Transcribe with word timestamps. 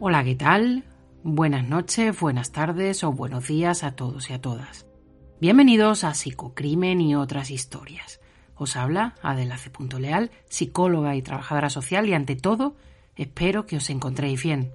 Hola, 0.00 0.22
¿qué 0.22 0.36
tal? 0.36 0.84
Buenas 1.24 1.68
noches, 1.68 2.20
buenas 2.20 2.52
tardes 2.52 3.02
o 3.02 3.12
buenos 3.12 3.48
días 3.48 3.82
a 3.82 3.96
todos 3.96 4.30
y 4.30 4.32
a 4.32 4.40
todas. 4.40 4.86
Bienvenidos 5.40 6.04
a 6.04 6.14
Psicocrimen 6.14 7.00
y 7.00 7.16
otras 7.16 7.50
historias. 7.50 8.20
Os 8.54 8.76
habla 8.76 9.16
Adela 9.22 9.58
C. 9.58 9.72
Leal, 9.98 10.30
psicóloga 10.48 11.16
y 11.16 11.22
trabajadora 11.22 11.68
social 11.68 12.08
y 12.08 12.14
ante 12.14 12.36
todo, 12.36 12.76
espero 13.16 13.66
que 13.66 13.78
os 13.78 13.90
encontréis 13.90 14.40
bien. 14.40 14.70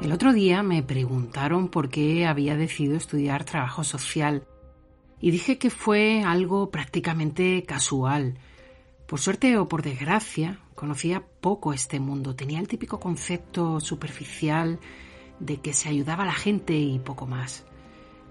El 0.00 0.10
otro 0.10 0.32
día 0.32 0.62
me 0.62 0.82
preguntaron 0.82 1.68
por 1.68 1.90
qué 1.90 2.24
había 2.24 2.56
decidido 2.56 2.96
estudiar 2.96 3.44
trabajo 3.44 3.84
social 3.84 4.46
y 5.20 5.32
dije 5.32 5.58
que 5.58 5.68
fue 5.68 6.22
algo 6.24 6.70
prácticamente 6.70 7.62
casual 7.64 8.38
por 9.06 9.20
suerte 9.20 9.56
o 9.56 9.68
por 9.68 9.82
desgracia, 9.82 10.58
conocía 10.74 11.24
poco 11.40 11.72
este 11.72 12.00
mundo. 12.00 12.34
Tenía 12.34 12.58
el 12.58 12.68
típico 12.68 12.98
concepto 12.98 13.80
superficial 13.80 14.80
de 15.38 15.58
que 15.58 15.72
se 15.72 15.88
ayudaba 15.88 16.24
a 16.24 16.26
la 16.26 16.32
gente 16.32 16.76
y 16.76 16.98
poco 16.98 17.26
más. 17.26 17.64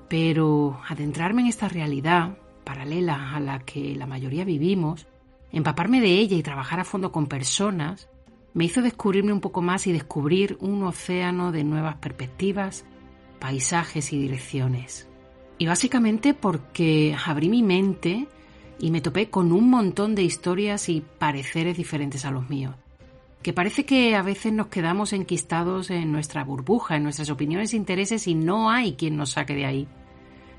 Pero 0.09 0.79
adentrarme 0.87 1.41
en 1.41 1.47
esta 1.47 1.67
realidad, 1.69 2.37
paralela 2.63 3.35
a 3.35 3.39
la 3.39 3.59
que 3.59 3.95
la 3.95 4.05
mayoría 4.05 4.43
vivimos, 4.43 5.07
empaparme 5.51 6.01
de 6.01 6.19
ella 6.19 6.37
y 6.37 6.43
trabajar 6.43 6.79
a 6.79 6.85
fondo 6.85 7.11
con 7.11 7.27
personas, 7.27 8.09
me 8.53 8.65
hizo 8.65 8.81
descubrirme 8.81 9.33
un 9.33 9.41
poco 9.41 9.61
más 9.61 9.87
y 9.87 9.91
descubrir 9.91 10.57
un 10.59 10.83
océano 10.83 11.51
de 11.51 11.63
nuevas 11.63 11.95
perspectivas, 11.95 12.85
paisajes 13.39 14.13
y 14.13 14.19
direcciones. 14.19 15.09
Y 15.57 15.67
básicamente 15.67 16.33
porque 16.33 17.15
abrí 17.25 17.49
mi 17.49 17.63
mente 17.63 18.27
y 18.79 18.91
me 18.91 19.01
topé 19.01 19.29
con 19.29 19.51
un 19.51 19.69
montón 19.69 20.15
de 20.15 20.23
historias 20.23 20.89
y 20.89 21.01
pareceres 21.01 21.77
diferentes 21.77 22.25
a 22.25 22.31
los 22.31 22.49
míos. 22.49 22.75
Que 23.41 23.53
parece 23.53 23.85
que 23.85 24.15
a 24.15 24.21
veces 24.21 24.53
nos 24.53 24.67
quedamos 24.67 25.13
enquistados 25.13 25.91
en 25.91 26.11
nuestra 26.11 26.43
burbuja, 26.43 26.95
en 26.95 27.03
nuestras 27.03 27.29
opiniones 27.29 27.73
e 27.73 27.77
intereses 27.77 28.27
y 28.27 28.35
no 28.35 28.71
hay 28.71 28.93
quien 28.93 29.17
nos 29.17 29.31
saque 29.31 29.53
de 29.53 29.65
ahí. 29.65 29.87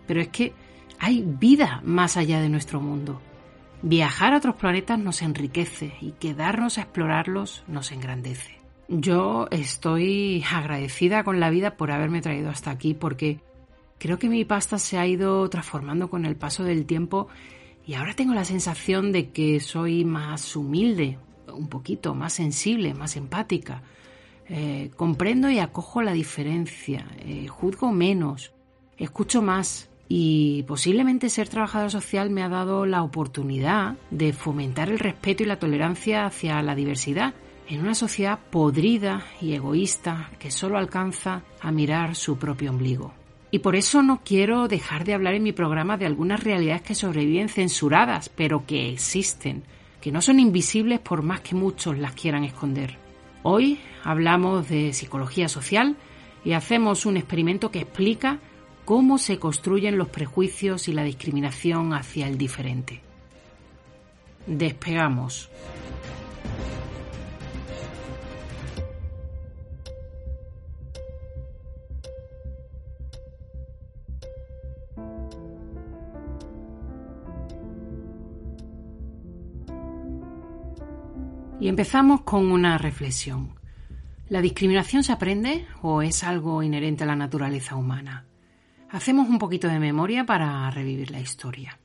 Pero 0.07 0.21
es 0.21 0.29
que 0.29 0.53
hay 0.99 1.23
vida 1.27 1.81
más 1.85 2.17
allá 2.17 2.41
de 2.41 2.49
nuestro 2.49 2.81
mundo. 2.81 3.21
Viajar 3.83 4.33
a 4.33 4.39
otros 4.39 4.57
planetas 4.57 4.99
nos 4.99 5.21
enriquece 5.23 5.95
y 6.01 6.13
quedarnos 6.13 6.79
a 6.79 6.83
explorarlos 6.83 7.65
nos 7.67 7.93
engrandece. 7.93 8.57
Yo 8.89 9.49
estoy 9.51 10.45
agradecida 10.51 11.25
con 11.25 11.41
la 11.41 11.51
vida 11.51 11.77
por 11.77 11.91
haberme 11.91 12.23
traído 12.23 12.51
hasta 12.51 12.71
aquí 12.71 12.95
porque 12.95 13.41
creo 13.99 14.19
que 14.19 14.29
mi 14.29 14.45
pasta 14.45 14.79
se 14.79 14.97
ha 14.97 15.07
ido 15.07 15.49
transformando 15.51 16.09
con 16.09 16.25
el 16.25 16.37
paso 16.37 16.63
del 16.63 16.87
tiempo 16.87 17.29
y 17.87 17.95
ahora 17.95 18.15
tengo 18.15 18.35
la 18.35 18.45
sensación 18.45 19.13
de 19.13 19.31
que 19.31 19.61
soy 19.61 20.05
más 20.05 20.57
humilde, 20.57 21.19
un 21.53 21.69
poquito 21.69 22.15
más 22.15 22.33
sensible, 22.33 22.95
más 22.95 23.17
empática. 23.17 23.83
Eh, 24.49 24.91
comprendo 24.97 25.51
y 25.51 25.61
acojo 25.61 26.03
la 26.03 26.13
diferencia, 26.13 27.07
eh, 27.19 27.47
juzgo 27.49 27.93
menos, 27.93 28.53
escucho 28.97 29.41
más 29.41 29.89
y 30.09 30.65
posiblemente 30.65 31.31
ser 31.31 31.49
trabajador 31.49 31.91
social 31.91 32.31
me 32.31 32.43
ha 32.43 32.49
dado 32.49 32.87
la 32.87 33.03
oportunidad 33.03 33.97
de 34.11 34.33
fomentar 34.33 34.89
el 34.89 34.99
respeto 34.99 35.43
y 35.43 35.47
la 35.47 35.59
tolerancia 35.59 36.27
hacia 36.27 36.63
la 36.63 36.75
diversidad 36.75 37.35
en 37.69 37.81
una 37.81 37.95
sociedad 37.95 38.39
podrida 38.51 39.25
y 39.41 39.55
egoísta 39.55 40.31
que 40.39 40.53
solo 40.53 40.79
alcanza 40.79 41.43
a 41.61 41.73
mirar 41.73 42.15
su 42.15 42.39
propio 42.39 42.71
ombligo. 42.71 43.26
Y 43.57 43.61
por 43.61 43.75
eso 43.75 44.03
no 44.03 44.21
quiero 44.23 44.69
dejar 44.69 45.07
de 45.07 45.15
hablar 45.15 45.33
en 45.33 45.43
mi 45.43 45.53
programa 45.53 45.97
de 45.97 46.05
algunas 46.05 46.45
realidades 46.45 46.83
que 46.83 46.95
sobreviven 46.95 47.49
censuradas, 47.49 48.29
pero 48.29 48.67
que 48.67 48.91
existen, 48.91 49.63
que 50.03 50.13
no 50.13 50.21
son 50.21 50.41
invisibles 50.41 51.01
por 51.01 51.23
más 51.23 51.41
que 51.41 51.55
muchos 51.55 51.97
las 51.97 52.13
quieran 52.13 52.45
esconder. 52.45 52.99
Hoy 53.43 53.81
hablamos 54.05 54.69
de 54.69 54.93
psicología 54.93 55.49
social 55.49 55.97
y 56.45 56.53
hacemos 56.53 57.07
un 57.07 57.17
experimento 57.17 57.71
que 57.71 57.79
explica 57.79 58.41
cómo 58.85 59.17
se 59.17 59.39
construyen 59.39 59.97
los 59.97 60.09
prejuicios 60.09 60.87
y 60.89 60.93
la 60.93 61.05
discriminación 61.05 61.95
hacia 61.95 62.29
el 62.29 62.37
diferente. 62.37 63.01
Despegamos. 64.47 65.49
Y 81.67 81.69
empezamos 81.69 82.21
con 82.21 82.53
una 82.53 82.79
reflexión. 82.79 83.57
¿La 84.29 84.41
discriminación 84.41 85.03
se 85.03 85.11
aprende 85.11 85.67
o 85.83 86.01
es 86.01 86.23
algo 86.23 86.63
inherente 86.63 87.03
a 87.03 87.09
la 87.09 87.17
naturaleza 87.17 87.75
humana? 87.75 88.25
Hacemos 88.89 89.29
un 89.29 89.41
poquito 89.41 89.67
de 89.67 89.81
memoria 89.81 90.25
para 90.25 90.71
revivir 90.71 91.11
la 91.11 91.19
historia. 91.19 91.81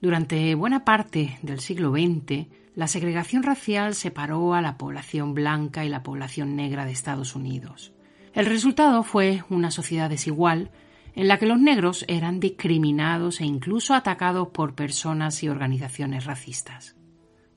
Durante 0.00 0.54
buena 0.54 0.84
parte 0.84 1.40
del 1.42 1.58
siglo 1.58 1.90
XX, 1.90 2.46
la 2.76 2.86
segregación 2.86 3.42
racial 3.42 3.96
separó 3.96 4.54
a 4.54 4.62
la 4.62 4.78
población 4.78 5.34
blanca 5.34 5.84
y 5.84 5.88
la 5.88 6.04
población 6.04 6.54
negra 6.54 6.84
de 6.84 6.92
Estados 6.92 7.34
Unidos. 7.34 7.92
El 8.32 8.46
resultado 8.46 9.02
fue 9.02 9.42
una 9.50 9.72
sociedad 9.72 10.08
desigual 10.08 10.70
en 11.16 11.26
la 11.26 11.36
que 11.40 11.46
los 11.46 11.58
negros 11.58 12.04
eran 12.06 12.38
discriminados 12.38 13.40
e 13.40 13.44
incluso 13.44 13.94
atacados 13.94 14.50
por 14.50 14.76
personas 14.76 15.42
y 15.42 15.48
organizaciones 15.48 16.26
racistas. 16.26 16.94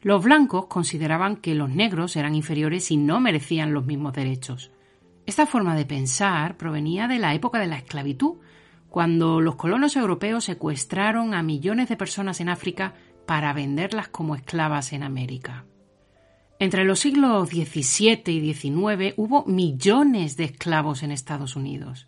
Los 0.03 0.21
blancos 0.21 0.65
consideraban 0.65 1.37
que 1.37 1.55
los 1.55 1.69
negros 1.69 2.17
eran 2.17 2.35
inferiores 2.35 2.91
y 2.91 2.97
no 2.97 3.21
merecían 3.21 3.73
los 3.73 3.85
mismos 3.85 4.11
derechos. 4.11 4.69
Esta 5.25 5.45
forma 5.45 5.77
de 5.77 5.85
pensar 5.85 6.57
provenía 6.57 7.07
de 7.07 7.19
la 7.19 7.33
época 7.33 7.57
de 7.57 7.67
la 7.67 7.77
esclavitud, 7.77 8.35
cuando 8.89 9.39
los 9.39 9.55
colonos 9.55 9.95
europeos 9.95 10.43
secuestraron 10.43 11.33
a 11.33 11.41
millones 11.41 11.87
de 11.87 11.95
personas 11.95 12.41
en 12.41 12.49
África 12.49 12.95
para 13.25 13.53
venderlas 13.53 14.09
como 14.09 14.35
esclavas 14.35 14.91
en 14.91 15.03
América. 15.03 15.63
Entre 16.59 16.83
los 16.83 16.99
siglos 16.99 17.47
XVII 17.47 18.23
y 18.25 18.53
XIX 18.53 19.13
hubo 19.15 19.45
millones 19.45 20.35
de 20.35 20.43
esclavos 20.43 21.03
en 21.03 21.11
Estados 21.11 21.55
Unidos. 21.55 22.07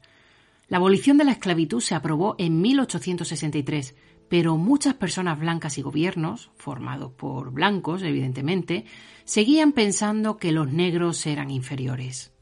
La 0.68 0.78
abolición 0.78 1.18
de 1.18 1.24
la 1.24 1.32
esclavitud 1.32 1.80
se 1.80 1.96
aprobó 1.96 2.36
en 2.40 2.62
1863 2.62 3.96
pero 4.30 4.58
muchas 4.58 4.96
personas 4.96 5.40
blancas 5.40 5.78
y 5.78 5.82
gobiernos, 5.82 6.52
formados 6.56 7.12
por 7.14 7.52
blancos, 7.52 8.02
evidentemente, 8.04 8.86
seguían 9.24 9.72
pensando 9.72 10.38
que 10.38 10.52
los 10.52 10.72
negros 10.72 11.26
eran 11.26 11.52
inferiores. 11.52 12.34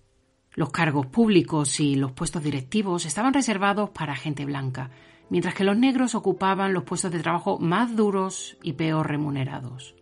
Los 0.56 0.69
cargos 0.69 1.07
públicos 1.07 1.80
y 1.80 1.96
los 1.96 2.12
puestos 2.12 2.44
directivos 2.44 3.06
estaban 3.06 3.34
reservados 3.34 3.90
para 3.90 4.16
gente 4.16 4.46
blanca, 4.46 4.92
mientras 5.30 5.56
que 5.56 5.63
los 5.63 5.78
negros 5.78 6.16
ocupaban 6.16 6.74
los 6.74 6.84
puestos 6.84 7.12
de 7.12 7.19
trabajo 7.19 7.57
más 7.57 7.96
duros 7.96 8.57
y 8.62 8.74
peor 8.74 9.07
remunerados. 9.07 9.96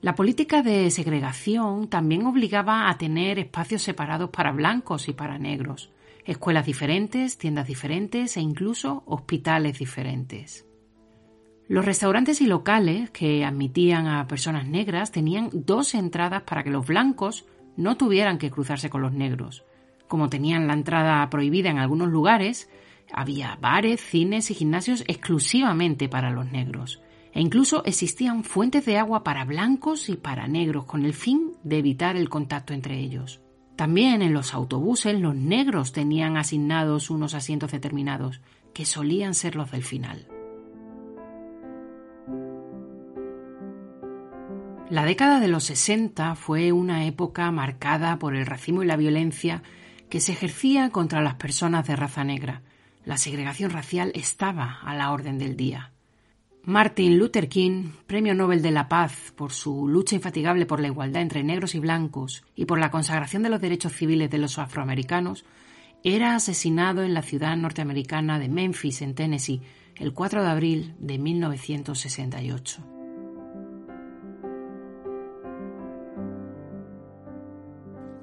La 0.00 0.14
política 0.14 0.62
de 0.62 0.90
segregación 0.90 1.88
también 1.88 2.26
obligaba 2.26 2.88
a 2.88 2.98
tener 2.98 3.38
espacios 3.38 3.82
separados 3.82 4.30
para 4.30 4.52
blancos 4.52 5.08
y 5.08 5.12
para 5.12 5.38
negros, 5.38 5.90
escuelas 6.24 6.66
diferentes, 6.66 7.38
tiendas 7.38 7.66
diferentes 7.66 8.36
e 8.36 8.40
incluso 8.40 9.02
hospitales 9.06 9.78
diferentes. 9.78 10.67
Los 11.68 11.84
restaurantes 11.84 12.40
y 12.40 12.46
locales 12.46 13.10
que 13.10 13.44
admitían 13.44 14.06
a 14.06 14.26
personas 14.26 14.66
negras 14.66 15.12
tenían 15.12 15.50
dos 15.52 15.94
entradas 15.94 16.42
para 16.42 16.64
que 16.64 16.70
los 16.70 16.86
blancos 16.86 17.44
no 17.76 17.96
tuvieran 17.96 18.38
que 18.38 18.50
cruzarse 18.50 18.90
con 18.90 19.02
los 19.02 19.12
negros. 19.12 19.64
Como 20.08 20.30
tenían 20.30 20.66
la 20.66 20.72
entrada 20.72 21.28
prohibida 21.28 21.70
en 21.70 21.78
algunos 21.78 22.08
lugares, 22.08 22.70
Había 23.12 23.56
bares, 23.60 24.00
cines 24.00 24.50
y 24.50 24.54
gimnasios 24.54 25.04
exclusivamente 25.06 26.08
para 26.08 26.30
los 26.30 26.50
negros. 26.50 27.00
E 27.32 27.40
incluso 27.40 27.84
existían 27.84 28.44
fuentes 28.44 28.84
de 28.86 28.98
agua 28.98 29.22
para 29.22 29.44
blancos 29.44 30.08
y 30.08 30.16
para 30.16 30.48
negros 30.48 30.84
con 30.84 31.04
el 31.04 31.14
fin 31.14 31.52
de 31.62 31.78
evitar 31.78 32.16
el 32.16 32.28
contacto 32.28 32.72
entre 32.74 32.98
ellos. 32.98 33.40
También 33.76 34.22
en 34.22 34.34
los 34.34 34.54
autobuses 34.54 35.18
los 35.20 35.36
negros 35.36 35.92
tenían 35.92 36.36
asignados 36.36 37.10
unos 37.10 37.34
asientos 37.34 37.70
determinados, 37.70 38.40
que 38.74 38.84
solían 38.84 39.34
ser 39.34 39.56
los 39.56 39.70
del 39.70 39.84
final. 39.84 40.26
La 44.90 45.04
década 45.04 45.38
de 45.38 45.48
los 45.48 45.64
60 45.64 46.34
fue 46.34 46.72
una 46.72 47.04
época 47.04 47.50
marcada 47.50 48.18
por 48.18 48.34
el 48.34 48.46
racismo 48.46 48.82
y 48.82 48.86
la 48.86 48.96
violencia 48.96 49.62
que 50.08 50.18
se 50.18 50.32
ejercía 50.32 50.88
contra 50.88 51.20
las 51.20 51.34
personas 51.34 51.86
de 51.86 51.94
raza 51.94 52.24
negra. 52.24 52.62
La 53.04 53.18
segregación 53.18 53.70
racial 53.70 54.12
estaba 54.14 54.78
a 54.82 54.94
la 54.94 55.12
orden 55.12 55.38
del 55.38 55.58
día. 55.58 55.92
Martin 56.64 57.18
Luther 57.18 57.50
King, 57.50 57.90
Premio 58.06 58.34
Nobel 58.34 58.62
de 58.62 58.70
la 58.70 58.88
Paz 58.88 59.34
por 59.36 59.52
su 59.52 59.86
lucha 59.86 60.14
infatigable 60.14 60.64
por 60.64 60.80
la 60.80 60.86
igualdad 60.86 61.20
entre 61.20 61.44
negros 61.44 61.74
y 61.74 61.80
blancos 61.80 62.44
y 62.54 62.64
por 62.64 62.78
la 62.78 62.90
consagración 62.90 63.42
de 63.42 63.50
los 63.50 63.60
derechos 63.60 63.92
civiles 63.92 64.30
de 64.30 64.38
los 64.38 64.58
afroamericanos, 64.58 65.44
era 66.02 66.34
asesinado 66.34 67.02
en 67.02 67.12
la 67.12 67.22
ciudad 67.22 67.58
norteamericana 67.58 68.38
de 68.38 68.48
Memphis, 68.48 69.02
en 69.02 69.14
Tennessee, 69.14 69.60
el 69.96 70.14
4 70.14 70.42
de 70.42 70.48
abril 70.48 70.94
de 70.98 71.18
1968. 71.18 72.97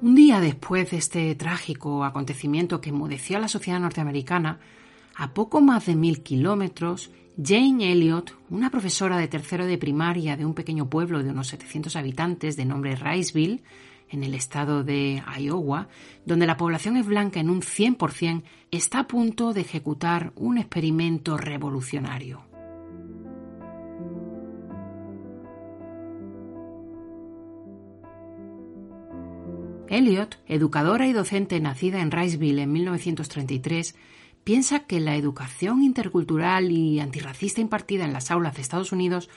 Un 0.02 0.14
día 0.14 0.40
después 0.40 0.90
de 0.90 0.98
este 0.98 1.34
trágico 1.36 2.04
acontecimiento 2.04 2.82
que 2.82 2.90
enmudeció 2.90 3.38
a 3.38 3.40
la 3.40 3.48
sociedad 3.48 3.80
norteamericana, 3.80 4.60
a 5.14 5.32
poco 5.32 5.62
más 5.62 5.86
de 5.86 5.96
mil 5.96 6.22
kilómetros, 6.22 7.10
Jane 7.42 7.92
Elliott, 7.92 8.32
una 8.50 8.70
profesora 8.70 9.16
de 9.16 9.26
tercero 9.26 9.64
de 9.64 9.78
primaria 9.78 10.36
de 10.36 10.44
un 10.44 10.52
pequeño 10.52 10.90
pueblo 10.90 11.22
de 11.22 11.30
unos 11.30 11.48
700 11.48 11.96
habitantes 11.96 12.56
de 12.56 12.66
nombre 12.66 12.94
Riceville, 12.94 13.62
en 14.10 14.22
el 14.22 14.34
estado 14.34 14.84
de 14.84 15.22
Iowa, 15.38 15.88
donde 16.26 16.46
la 16.46 16.58
población 16.58 16.96
es 16.96 17.06
blanca 17.06 17.40
en 17.40 17.48
un 17.48 17.62
100%, 17.62 18.42
está 18.70 19.00
a 19.00 19.06
punto 19.06 19.54
de 19.54 19.62
ejecutar 19.62 20.32
un 20.36 20.58
experimento 20.58 21.38
revolucionario. 21.38 22.45
Elliot, 29.88 30.38
educadora 30.46 31.06
y 31.06 31.12
docente 31.12 31.60
nacida 31.60 32.00
en 32.00 32.10
Riceville 32.10 32.62
en 32.62 32.72
1933, 32.72 33.94
piensa 34.44 34.80
que 34.80 35.00
la 35.00 35.16
educación 35.16 35.82
intercultural 35.82 36.70
y 36.70 37.00
antirracista 37.00 37.60
impartida 37.60 38.04
en 38.04 38.12
las 38.12 38.30
aulas 38.30 38.54
de 38.54 38.62
Estados 38.62 38.92
Unidos 38.92 39.28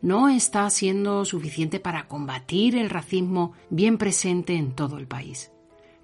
no 0.00 0.28
está 0.28 0.68
siendo 0.70 1.24
suficiente 1.24 1.80
para 1.80 2.06
combatir 2.06 2.76
el 2.76 2.90
racismo 2.90 3.52
bien 3.70 3.98
presente 3.98 4.54
en 4.54 4.72
todo 4.72 4.98
el 4.98 5.06
país. 5.06 5.50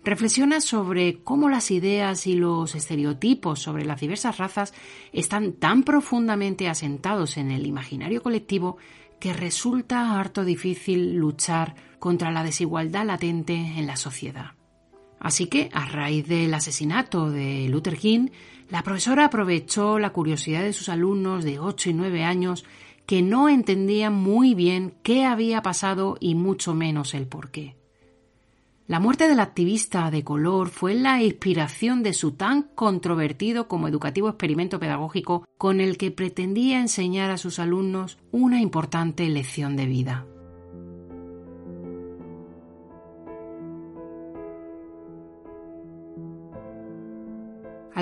Reflexiona 0.05 0.61
sobre 0.61 1.23
cómo 1.23 1.49
las 1.49 1.71
ideas 1.71 2.27
y 2.27 2.35
los 2.35 2.75
estereotipos 2.75 3.61
sobre 3.61 3.87
las 3.87 4.01
diversas 4.01 4.37
razas 4.37 4.75
están 5.13 5.55
tan 5.55 5.83
profundamente 5.83 6.69
asentados 6.69 7.39
en 7.39 7.51
el 7.51 7.67
imaginario 7.67 8.23
colectivo 8.23 8.77
que 9.19 9.33
resulta 9.33 10.21
harto 10.21 10.45
difícil 10.45 11.15
luchar 11.15 11.75
contra 12.05 12.31
la 12.31 12.45
desigualdad 12.45 13.07
latente 13.07 13.55
en 13.55 13.87
la 13.87 13.97
sociedad. 13.97 14.51
Así 15.21 15.47
que, 15.47 15.71
a 15.73 15.87
raíz 15.87 16.29
del 16.29 16.53
asesinato 16.53 17.31
de 17.31 17.67
Luther 17.71 17.97
King, 17.97 18.29
la 18.69 18.83
profesora 18.83 19.25
aprovechó 19.25 19.99
la 19.99 20.11
curiosidad 20.11 20.63
de 20.63 20.75
sus 20.75 20.91
alumnos 20.91 21.45
de 21.45 21.59
8 21.59 21.89
y 21.89 21.95
9 21.95 22.25
años 22.25 22.67
que 23.07 23.23
no 23.23 23.49
entendían 23.49 24.13
muy 24.13 24.55
bien 24.55 24.93
qué 25.03 25.25
había 25.25 25.63
pasado 25.63 26.19
y 26.21 26.35
mucho 26.35 26.75
menos 26.75 27.15
el 27.15 27.27
por 27.27 27.51
qué. 27.51 27.75
La 28.87 29.01
muerte 29.01 29.27
del 29.27 29.41
activista 29.41 30.11
de 30.11 30.25
color 30.25 30.69
fue 30.69 30.93
la 30.93 31.23
inspiración 31.23 32.03
de 32.03 32.13
su 32.13 32.33
tan 32.33 32.65
controvertido 32.75 33.67
como 33.67 33.89
educativo 33.89 34.29
experimento 34.29 34.79
pedagógico 34.79 35.47
con 35.57 35.81
el 35.81 35.97
que 35.97 36.11
pretendía 36.11 36.81
enseñar 36.81 37.31
a 37.31 37.39
sus 37.39 37.59
alumnos 37.59 38.19
una 38.31 38.61
importante 38.61 39.27
lección 39.31 39.75
de 39.75 39.87
vida. 39.87 40.27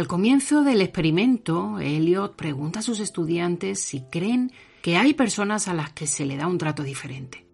Al 0.03 0.09
comienzo 0.09 0.65
del 0.65 0.81
experimento, 0.81 1.79
Elliot 1.79 2.35
pregunta 2.35 2.81
a 2.81 2.83
sus 2.83 2.99
estudiantes 2.99 3.79
si 3.79 4.01
creen 4.11 4.51
que 4.83 4.97
hay 4.97 5.15
personas 5.15 5.69
a 5.69 5.75
las 5.75 5.93
que 5.93 6.09
se 6.09 6.27
le 6.27 6.37
da 6.37 6.49
un 6.49 6.59
trato 6.59 6.83
diferente. 6.83 7.47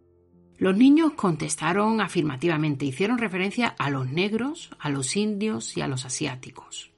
Los 0.56 0.75
niños 0.75 1.12
contestaron 1.12 2.00
afirmativamente, 2.00 2.87
hicieron 2.87 3.19
referencia 3.19 3.77
a 3.79 3.91
los 3.91 4.09
negros, 4.09 4.71
a 4.79 4.89
los 4.89 5.15
indios 5.15 5.77
y 5.77 5.83
a 5.83 5.89
los 5.89 6.06
asiáticos. 6.06 6.91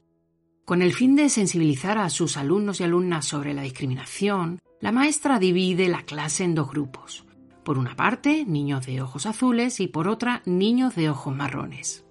Con 0.64 0.82
el 0.82 0.92
fin 0.92 1.16
de 1.16 1.28
sensibilizar 1.28 1.98
a 1.98 2.10
sus 2.10 2.36
alumnos 2.36 2.78
y 2.78 2.84
alumnas 2.84 3.26
sobre 3.26 3.52
la 3.52 3.62
discriminación, 3.62 4.60
la 4.80 4.92
maestra 4.92 5.40
divide 5.40 5.88
la 5.88 6.04
clase 6.04 6.44
en 6.44 6.54
dos 6.54 6.70
grupos. 6.70 7.24
Por 7.64 7.76
una 7.76 7.96
parte, 7.96 8.44
niños 8.46 8.86
de 8.86 9.02
ojos 9.02 9.26
azules 9.26 9.80
y 9.80 9.88
por 9.88 10.06
otra, 10.06 10.42
niños 10.46 10.94
de 10.94 11.10
ojos 11.10 11.34
marrones. 11.34 12.04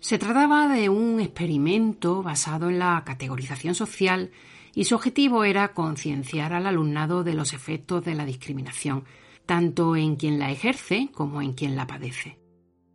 Se 0.00 0.18
trataba 0.18 0.66
de 0.66 0.88
un 0.88 1.20
experimento 1.20 2.22
basado 2.22 2.70
en 2.70 2.78
la 2.78 3.02
categorización 3.04 3.74
social 3.74 4.30
y 4.74 4.84
su 4.84 4.94
objetivo 4.94 5.44
era 5.44 5.74
concienciar 5.74 6.54
al 6.54 6.66
alumnado 6.66 7.22
de 7.22 7.34
los 7.34 7.52
efectos 7.52 8.04
de 8.04 8.14
la 8.14 8.24
discriminación, 8.24 9.04
tanto 9.44 9.96
en 9.96 10.16
quien 10.16 10.38
la 10.38 10.50
ejerce 10.50 11.10
como 11.12 11.42
en 11.42 11.52
quien 11.52 11.76
la 11.76 11.86
padece. 11.86 12.38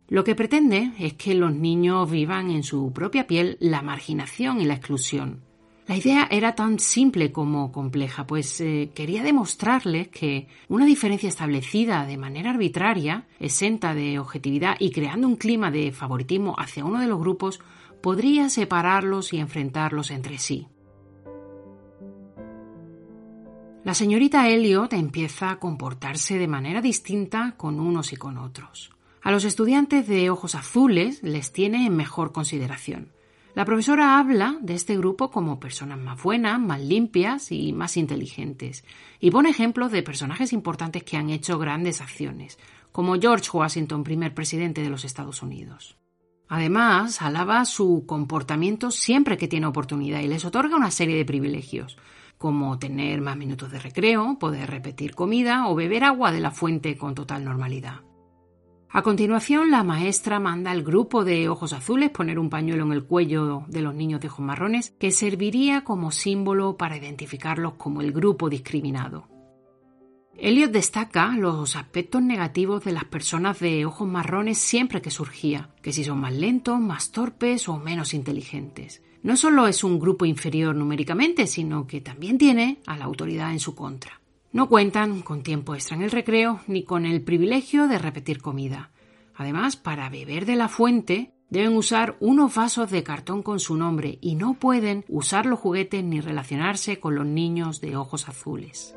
Lo 0.08 0.24
que 0.24 0.34
pretende 0.34 0.92
es 0.98 1.14
que 1.14 1.34
los 1.34 1.54
niños 1.54 2.10
vivan 2.10 2.50
en 2.50 2.64
su 2.64 2.92
propia 2.92 3.26
piel 3.26 3.56
la 3.60 3.82
marginación 3.82 4.60
y 4.60 4.64
la 4.64 4.74
exclusión. 4.74 5.42
La 5.86 5.96
idea 5.96 6.26
era 6.28 6.56
tan 6.56 6.80
simple 6.80 7.30
como 7.30 7.70
compleja, 7.70 8.26
pues 8.26 8.60
eh, 8.60 8.90
quería 8.92 9.22
demostrarles 9.22 10.08
que 10.08 10.48
una 10.68 10.84
diferencia 10.84 11.28
establecida 11.28 12.04
de 12.06 12.16
manera 12.16 12.50
arbitraria, 12.50 13.28
exenta 13.38 13.94
de 13.94 14.18
objetividad 14.18 14.74
y 14.80 14.90
creando 14.90 15.28
un 15.28 15.36
clima 15.36 15.70
de 15.70 15.92
favoritismo 15.92 16.56
hacia 16.58 16.84
uno 16.84 17.00
de 17.00 17.06
los 17.06 17.20
grupos, 17.20 17.60
podría 18.02 18.48
separarlos 18.48 19.32
y 19.32 19.38
enfrentarlos 19.38 20.10
entre 20.10 20.38
sí. 20.38 20.66
La 23.84 23.94
señorita 23.94 24.48
Elliot 24.48 24.92
empieza 24.94 25.50
a 25.50 25.60
comportarse 25.60 26.36
de 26.36 26.48
manera 26.48 26.82
distinta 26.82 27.54
con 27.56 27.78
unos 27.78 28.12
y 28.12 28.16
con 28.16 28.38
otros. 28.38 28.90
A 29.22 29.30
los 29.30 29.44
estudiantes 29.44 30.08
de 30.08 30.30
ojos 30.30 30.56
azules 30.56 31.22
les 31.22 31.52
tiene 31.52 31.86
en 31.86 31.94
mejor 31.94 32.32
consideración. 32.32 33.15
La 33.56 33.64
profesora 33.64 34.18
habla 34.18 34.58
de 34.60 34.74
este 34.74 34.98
grupo 34.98 35.30
como 35.30 35.58
personas 35.58 35.98
más 35.98 36.22
buenas, 36.22 36.60
más 36.60 36.78
limpias 36.78 37.50
y 37.50 37.72
más 37.72 37.96
inteligentes, 37.96 38.84
y 39.18 39.30
pone 39.30 39.48
ejemplos 39.48 39.90
de 39.90 40.02
personajes 40.02 40.52
importantes 40.52 41.04
que 41.04 41.16
han 41.16 41.30
hecho 41.30 41.58
grandes 41.58 42.02
acciones, 42.02 42.58
como 42.92 43.18
George 43.18 43.48
Washington, 43.50 44.04
primer 44.04 44.34
presidente 44.34 44.82
de 44.82 44.90
los 44.90 45.06
Estados 45.06 45.40
Unidos. 45.40 45.96
Además, 46.48 47.22
alaba 47.22 47.64
su 47.64 48.04
comportamiento 48.06 48.90
siempre 48.90 49.38
que 49.38 49.48
tiene 49.48 49.64
oportunidad 49.64 50.20
y 50.20 50.28
les 50.28 50.44
otorga 50.44 50.76
una 50.76 50.90
serie 50.90 51.16
de 51.16 51.24
privilegios, 51.24 51.96
como 52.36 52.78
tener 52.78 53.22
más 53.22 53.38
minutos 53.38 53.72
de 53.72 53.78
recreo, 53.78 54.38
poder 54.38 54.68
repetir 54.68 55.14
comida 55.14 55.66
o 55.68 55.74
beber 55.74 56.04
agua 56.04 56.30
de 56.30 56.40
la 56.40 56.50
fuente 56.50 56.98
con 56.98 57.14
total 57.14 57.42
normalidad. 57.46 58.02
A 58.88 59.02
continuación, 59.02 59.70
la 59.70 59.82
maestra 59.82 60.40
manda 60.40 60.70
al 60.70 60.82
grupo 60.82 61.24
de 61.24 61.48
ojos 61.48 61.72
azules 61.72 62.10
poner 62.10 62.38
un 62.38 62.48
pañuelo 62.48 62.84
en 62.84 62.92
el 62.92 63.04
cuello 63.04 63.64
de 63.68 63.82
los 63.82 63.94
niños 63.94 64.20
de 64.20 64.28
ojos 64.28 64.44
marrones 64.44 64.94
que 64.98 65.10
serviría 65.10 65.84
como 65.84 66.10
símbolo 66.10 66.76
para 66.76 66.96
identificarlos 66.96 67.74
como 67.74 68.00
el 68.00 68.12
grupo 68.12 68.48
discriminado. 68.48 69.28
Elliot 70.38 70.70
destaca 70.70 71.34
los 71.36 71.76
aspectos 71.76 72.22
negativos 72.22 72.84
de 72.84 72.92
las 72.92 73.04
personas 73.04 73.58
de 73.58 73.86
ojos 73.86 74.06
marrones 74.06 74.58
siempre 74.58 75.00
que 75.00 75.10
surgía, 75.10 75.70
que 75.82 75.92
si 75.92 76.04
son 76.04 76.20
más 76.20 76.34
lentos, 76.34 76.78
más 76.78 77.10
torpes 77.10 77.68
o 77.68 77.78
menos 77.78 78.12
inteligentes 78.14 79.02
no 79.26 79.36
solo 79.36 79.66
es 79.66 79.82
un 79.82 79.98
grupo 79.98 80.24
inferior 80.24 80.76
numéricamente, 80.76 81.48
sino 81.48 81.84
que 81.84 82.00
también 82.00 82.38
tiene 82.38 82.78
a 82.86 82.96
la 82.96 83.06
autoridad 83.06 83.50
en 83.50 83.58
su 83.58 83.74
contra. 83.74 84.20
No 84.56 84.70
cuentan 84.70 85.20
con 85.20 85.42
tiempo 85.42 85.74
extra 85.74 85.98
en 85.98 86.02
el 86.02 86.10
recreo 86.10 86.60
ni 86.66 86.82
con 86.82 87.04
el 87.04 87.20
privilegio 87.20 87.88
de 87.88 87.98
repetir 87.98 88.40
comida. 88.40 88.90
Además, 89.34 89.76
para 89.76 90.08
beber 90.08 90.46
de 90.46 90.56
la 90.56 90.70
fuente 90.70 91.34
deben 91.50 91.76
usar 91.76 92.16
unos 92.20 92.54
vasos 92.54 92.90
de 92.90 93.02
cartón 93.02 93.42
con 93.42 93.60
su 93.60 93.76
nombre 93.76 94.16
y 94.22 94.34
no 94.34 94.54
pueden 94.54 95.04
usar 95.10 95.44
los 95.44 95.60
juguetes 95.60 96.02
ni 96.02 96.22
relacionarse 96.22 96.98
con 96.98 97.16
los 97.16 97.26
niños 97.26 97.82
de 97.82 97.98
ojos 97.98 98.30
azules. 98.30 98.96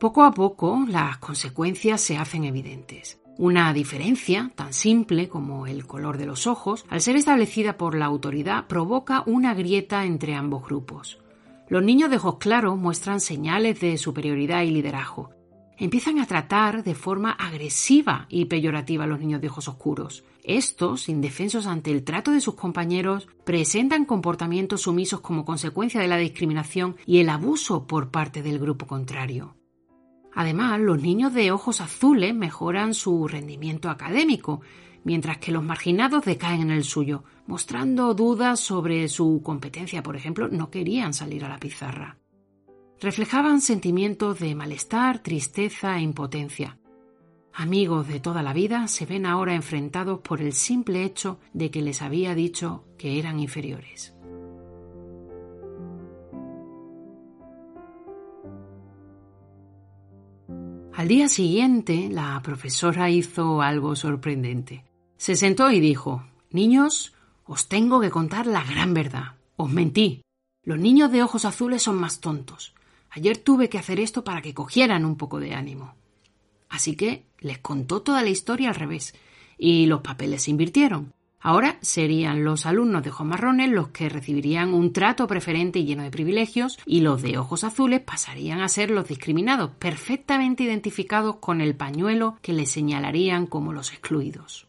Poco 0.00 0.24
a 0.24 0.32
poco 0.32 0.84
las 0.88 1.18
consecuencias 1.18 2.00
se 2.00 2.16
hacen 2.16 2.42
evidentes. 2.42 3.20
Una 3.38 3.72
diferencia 3.72 4.50
tan 4.56 4.72
simple 4.72 5.28
como 5.28 5.68
el 5.68 5.86
color 5.86 6.18
de 6.18 6.26
los 6.26 6.48
ojos, 6.48 6.84
al 6.88 7.00
ser 7.00 7.14
establecida 7.14 7.76
por 7.76 7.96
la 7.96 8.06
autoridad, 8.06 8.66
provoca 8.66 9.22
una 9.26 9.54
grieta 9.54 10.04
entre 10.04 10.34
ambos 10.34 10.64
grupos. 10.64 11.20
Los 11.68 11.84
niños 11.84 12.10
de 12.10 12.16
ojos 12.16 12.38
claros 12.38 12.76
muestran 12.76 13.20
señales 13.20 13.78
de 13.78 13.96
superioridad 13.96 14.62
y 14.62 14.72
liderazgo. 14.72 15.30
Empiezan 15.76 16.18
a 16.18 16.26
tratar 16.26 16.82
de 16.82 16.96
forma 16.96 17.30
agresiva 17.30 18.26
y 18.28 18.46
peyorativa 18.46 19.04
a 19.04 19.06
los 19.06 19.20
niños 19.20 19.40
de 19.40 19.46
ojos 19.46 19.68
oscuros. 19.68 20.24
Estos, 20.42 21.08
indefensos 21.08 21.68
ante 21.68 21.92
el 21.92 22.02
trato 22.02 22.32
de 22.32 22.40
sus 22.40 22.56
compañeros, 22.56 23.28
presentan 23.44 24.04
comportamientos 24.04 24.82
sumisos 24.82 25.20
como 25.20 25.44
consecuencia 25.44 26.00
de 26.00 26.08
la 26.08 26.16
discriminación 26.16 26.96
y 27.06 27.20
el 27.20 27.28
abuso 27.28 27.86
por 27.86 28.10
parte 28.10 28.42
del 28.42 28.58
grupo 28.58 28.88
contrario. 28.88 29.57
Además, 30.34 30.80
los 30.80 31.00
niños 31.00 31.34
de 31.34 31.50
ojos 31.50 31.80
azules 31.80 32.34
mejoran 32.34 32.94
su 32.94 33.26
rendimiento 33.26 33.90
académico, 33.90 34.60
mientras 35.04 35.38
que 35.38 35.52
los 35.52 35.62
marginados 35.62 36.24
decaen 36.24 36.62
en 36.62 36.70
el 36.70 36.84
suyo, 36.84 37.24
mostrando 37.46 38.14
dudas 38.14 38.60
sobre 38.60 39.08
su 39.08 39.40
competencia, 39.42 40.02
por 40.02 40.16
ejemplo, 40.16 40.48
no 40.48 40.70
querían 40.70 41.14
salir 41.14 41.44
a 41.44 41.48
la 41.48 41.58
pizarra. 41.58 42.18
Reflejaban 43.00 43.60
sentimientos 43.60 44.38
de 44.40 44.54
malestar, 44.54 45.20
tristeza 45.22 45.96
e 45.96 46.02
impotencia. 46.02 46.78
Amigos 47.52 48.06
de 48.08 48.20
toda 48.20 48.42
la 48.42 48.52
vida 48.52 48.86
se 48.88 49.06
ven 49.06 49.24
ahora 49.24 49.54
enfrentados 49.54 50.20
por 50.20 50.40
el 50.40 50.52
simple 50.52 51.04
hecho 51.04 51.40
de 51.52 51.70
que 51.70 51.82
les 51.82 52.02
había 52.02 52.34
dicho 52.34 52.84
que 52.98 53.18
eran 53.18 53.40
inferiores. 53.40 54.14
Al 60.98 61.06
día 61.06 61.28
siguiente, 61.28 62.08
la 62.10 62.42
profesora 62.42 63.08
hizo 63.08 63.62
algo 63.62 63.94
sorprendente. 63.94 64.84
Se 65.16 65.36
sentó 65.36 65.70
y 65.70 65.78
dijo 65.78 66.24
Niños, 66.50 67.12
os 67.44 67.68
tengo 67.68 68.00
que 68.00 68.10
contar 68.10 68.48
la 68.48 68.64
gran 68.64 68.94
verdad. 68.94 69.36
Os 69.54 69.70
mentí. 69.70 70.22
Los 70.64 70.80
niños 70.80 71.12
de 71.12 71.22
ojos 71.22 71.44
azules 71.44 71.84
son 71.84 72.00
más 72.00 72.18
tontos. 72.18 72.74
Ayer 73.10 73.38
tuve 73.38 73.68
que 73.68 73.78
hacer 73.78 74.00
esto 74.00 74.24
para 74.24 74.42
que 74.42 74.54
cogieran 74.54 75.04
un 75.04 75.14
poco 75.14 75.38
de 75.38 75.54
ánimo. 75.54 75.94
Así 76.68 76.96
que 76.96 77.26
les 77.38 77.58
contó 77.58 78.02
toda 78.02 78.24
la 78.24 78.30
historia 78.30 78.70
al 78.70 78.74
revés, 78.74 79.14
y 79.56 79.86
los 79.86 80.00
papeles 80.00 80.42
se 80.42 80.50
invirtieron. 80.50 81.12
Ahora 81.40 81.78
serían 81.82 82.42
los 82.42 82.66
alumnos 82.66 83.02
de 83.02 83.10
ojos 83.10 83.26
marrones 83.26 83.70
los 83.70 83.88
que 83.88 84.08
recibirían 84.08 84.74
un 84.74 84.92
trato 84.92 85.26
preferente 85.26 85.78
y 85.78 85.84
lleno 85.84 86.02
de 86.02 86.10
privilegios, 86.10 86.78
y 86.84 87.00
los 87.00 87.22
de 87.22 87.38
ojos 87.38 87.62
azules 87.62 88.00
pasarían 88.00 88.60
a 88.60 88.68
ser 88.68 88.90
los 88.90 89.06
discriminados, 89.06 89.70
perfectamente 89.78 90.64
identificados 90.64 91.36
con 91.36 91.60
el 91.60 91.76
pañuelo 91.76 92.36
que 92.42 92.52
les 92.52 92.70
señalarían 92.70 93.46
como 93.46 93.72
los 93.72 93.92
excluidos. 93.92 94.66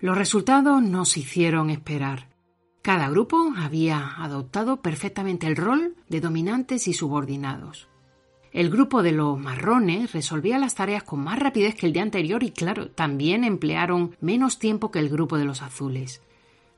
Los 0.00 0.18
resultados 0.18 0.82
no 0.82 1.04
se 1.04 1.20
hicieron 1.20 1.70
esperar. 1.70 2.28
Cada 2.82 3.08
grupo 3.08 3.52
había 3.56 4.16
adoptado 4.16 4.82
perfectamente 4.82 5.46
el 5.46 5.56
rol 5.56 5.94
de 6.08 6.20
dominantes 6.20 6.88
y 6.88 6.92
subordinados. 6.92 7.88
El 8.52 8.68
grupo 8.68 9.02
de 9.02 9.12
los 9.12 9.38
marrones 9.38 10.12
resolvía 10.12 10.58
las 10.58 10.74
tareas 10.74 11.04
con 11.04 11.24
más 11.24 11.38
rapidez 11.38 11.74
que 11.74 11.86
el 11.86 11.94
día 11.94 12.02
anterior 12.02 12.42
y, 12.42 12.50
claro, 12.50 12.90
también 12.90 13.44
emplearon 13.44 14.14
menos 14.20 14.58
tiempo 14.58 14.90
que 14.90 14.98
el 14.98 15.08
grupo 15.08 15.38
de 15.38 15.46
los 15.46 15.62
azules. 15.62 16.20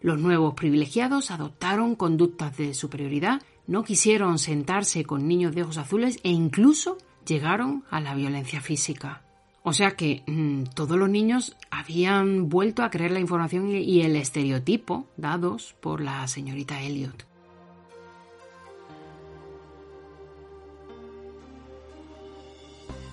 Los 0.01 0.21
nuevos 0.21 0.55
privilegiados 0.55 1.33
adoptaron 1.33 1.97
conductas 1.97 2.57
de 2.57 2.75
superioridad, 2.75 3.43
no 3.67 3.83
quisieron 3.83 4.39
sentarse 4.39 5.05
con 5.05 5.27
niños 5.27 5.53
de 5.55 5.63
ojos 5.63 5.79
azules 5.79 6.21
e 6.23 6.31
incluso 6.31 6.97
llegaron 7.27 7.85
a 7.91 8.01
la 8.01 8.15
violencia 8.15 8.61
física. 8.61 9.23
O 9.65 9.73
sea 9.73 9.93
que 9.93 10.23
mm, 10.27 10.75
todos 10.75 10.97
los 10.97 11.09
niños 11.09 11.57
habían 11.71 12.51
vuelto 12.51 12.85
a 12.85 12.91
creer 12.91 13.11
la 13.11 13.21
información 13.21 13.73
y 13.73 14.03
el 14.03 14.15
estereotipo 14.15 15.09
dados 15.17 15.75
por 15.81 16.03
la 16.03 16.29
señorita 16.29 16.83
Elliot. 16.83 17.34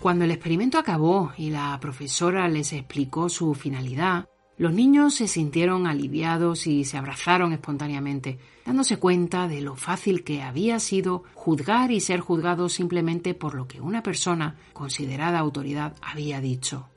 Cuando 0.02 0.26
el 0.26 0.32
experimento 0.32 0.80
acabó 0.80 1.32
y 1.38 1.52
la 1.52 1.80
profesora 1.80 2.48
les 2.48 2.74
explicó 2.74 3.30
su 3.30 3.54
finalidad, 3.54 4.28
los 4.58 4.74
niños 4.74 5.14
se 5.14 5.28
sintieron 5.28 5.86
aliviados 5.86 6.66
y 6.66 6.86
se 6.86 6.98
abrazaron 6.98 7.54
espontáneamente, 7.54 8.40
dándose 8.66 8.98
cuenta 8.98 9.48
de 9.48 9.62
lo 9.62 9.76
fácil 9.76 10.24
que 10.24 10.42
había 10.42 10.80
sido 10.80 11.24
juzgar 11.36 11.92
y 11.92 12.00
ser 12.00 12.20
juzgados 12.20 12.74
simplemente 12.74 13.36
por 13.36 13.54
lo 13.54 13.68
que 13.68 13.80
una 13.80 14.02
persona 14.02 14.56
considerada 14.74 15.38
autoridad 15.38 15.96
había 16.02 16.42
dicho. 16.42 16.88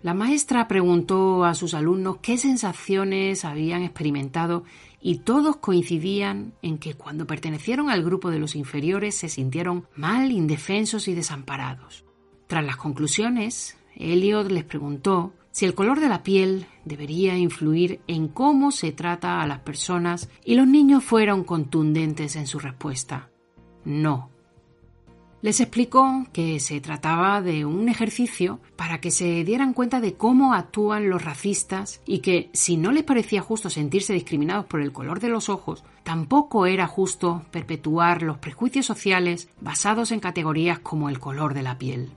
La 0.00 0.14
maestra 0.14 0.68
preguntó 0.68 1.44
a 1.44 1.54
sus 1.54 1.74
alumnos 1.74 2.16
qué 2.22 2.38
sensaciones 2.38 3.44
habían 3.44 3.82
experimentado 3.82 4.64
y 5.02 5.18
todos 5.18 5.56
coincidían 5.56 6.54
en 6.62 6.78
que 6.78 6.94
cuando 6.94 7.26
pertenecieron 7.26 7.90
al 7.90 8.02
grupo 8.02 8.30
de 8.30 8.38
los 8.38 8.56
inferiores 8.56 9.16
se 9.16 9.28
sintieron 9.28 9.86
mal, 9.94 10.32
indefensos 10.32 11.08
y 11.08 11.14
desamparados. 11.14 12.06
Tras 12.52 12.66
las 12.66 12.76
conclusiones, 12.76 13.78
Elliot 13.96 14.50
les 14.50 14.64
preguntó 14.64 15.32
si 15.52 15.64
el 15.64 15.74
color 15.74 16.00
de 16.00 16.10
la 16.10 16.22
piel 16.22 16.66
debería 16.84 17.34
influir 17.38 18.02
en 18.06 18.28
cómo 18.28 18.72
se 18.72 18.92
trata 18.92 19.40
a 19.40 19.46
las 19.46 19.60
personas 19.60 20.28
y 20.44 20.54
los 20.54 20.66
niños 20.66 21.02
fueron 21.02 21.44
contundentes 21.44 22.36
en 22.36 22.46
su 22.46 22.58
respuesta. 22.58 23.30
No. 23.86 24.28
Les 25.40 25.60
explicó 25.60 26.26
que 26.34 26.60
se 26.60 26.82
trataba 26.82 27.40
de 27.40 27.64
un 27.64 27.88
ejercicio 27.88 28.60
para 28.76 29.00
que 29.00 29.10
se 29.10 29.44
dieran 29.44 29.72
cuenta 29.72 30.02
de 30.02 30.12
cómo 30.12 30.52
actúan 30.52 31.08
los 31.08 31.24
racistas 31.24 32.02
y 32.04 32.18
que 32.18 32.50
si 32.52 32.76
no 32.76 32.92
les 32.92 33.04
parecía 33.04 33.40
justo 33.40 33.70
sentirse 33.70 34.12
discriminados 34.12 34.66
por 34.66 34.82
el 34.82 34.92
color 34.92 35.20
de 35.20 35.30
los 35.30 35.48
ojos, 35.48 35.84
tampoco 36.02 36.66
era 36.66 36.86
justo 36.86 37.46
perpetuar 37.50 38.22
los 38.22 38.36
prejuicios 38.36 38.84
sociales 38.84 39.48
basados 39.62 40.12
en 40.12 40.20
categorías 40.20 40.80
como 40.80 41.08
el 41.08 41.18
color 41.18 41.54
de 41.54 41.62
la 41.62 41.78
piel. 41.78 42.12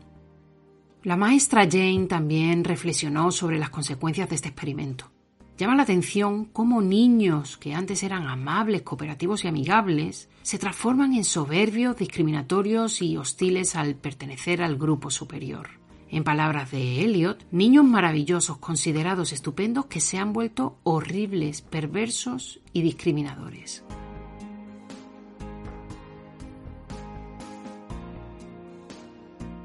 La 1.05 1.15
maestra 1.15 1.67
Jane 1.69 2.07
también 2.07 2.63
reflexionó 2.63 3.31
sobre 3.31 3.59
las 3.59 3.69
consecuencias 3.69 4.27
de 4.27 4.37
este 4.37 4.47
experimento. 4.47 5.11
Llama 5.55 5.75
la 5.75 5.83
atención 5.83 6.45
cómo 6.45 6.81
niños 6.81 7.57
que 7.57 7.75
antes 7.75 8.01
eran 8.01 8.27
amables, 8.27 8.81
cooperativos 8.81 9.45
y 9.45 9.47
amigables 9.47 10.29
se 10.41 10.57
transforman 10.57 11.13
en 11.13 11.23
soberbios, 11.23 11.95
discriminatorios 11.95 13.03
y 13.03 13.17
hostiles 13.17 13.75
al 13.75 13.93
pertenecer 13.93 14.63
al 14.63 14.77
grupo 14.77 15.11
superior. 15.11 15.69
En 16.09 16.23
palabras 16.23 16.71
de 16.71 17.01
Elliot, 17.01 17.45
niños 17.51 17.85
maravillosos 17.85 18.57
considerados 18.57 19.31
estupendos 19.31 19.85
que 19.85 20.01
se 20.01 20.17
han 20.17 20.33
vuelto 20.33 20.79
horribles, 20.81 21.61
perversos 21.61 22.61
y 22.73 22.81
discriminadores. 22.81 23.83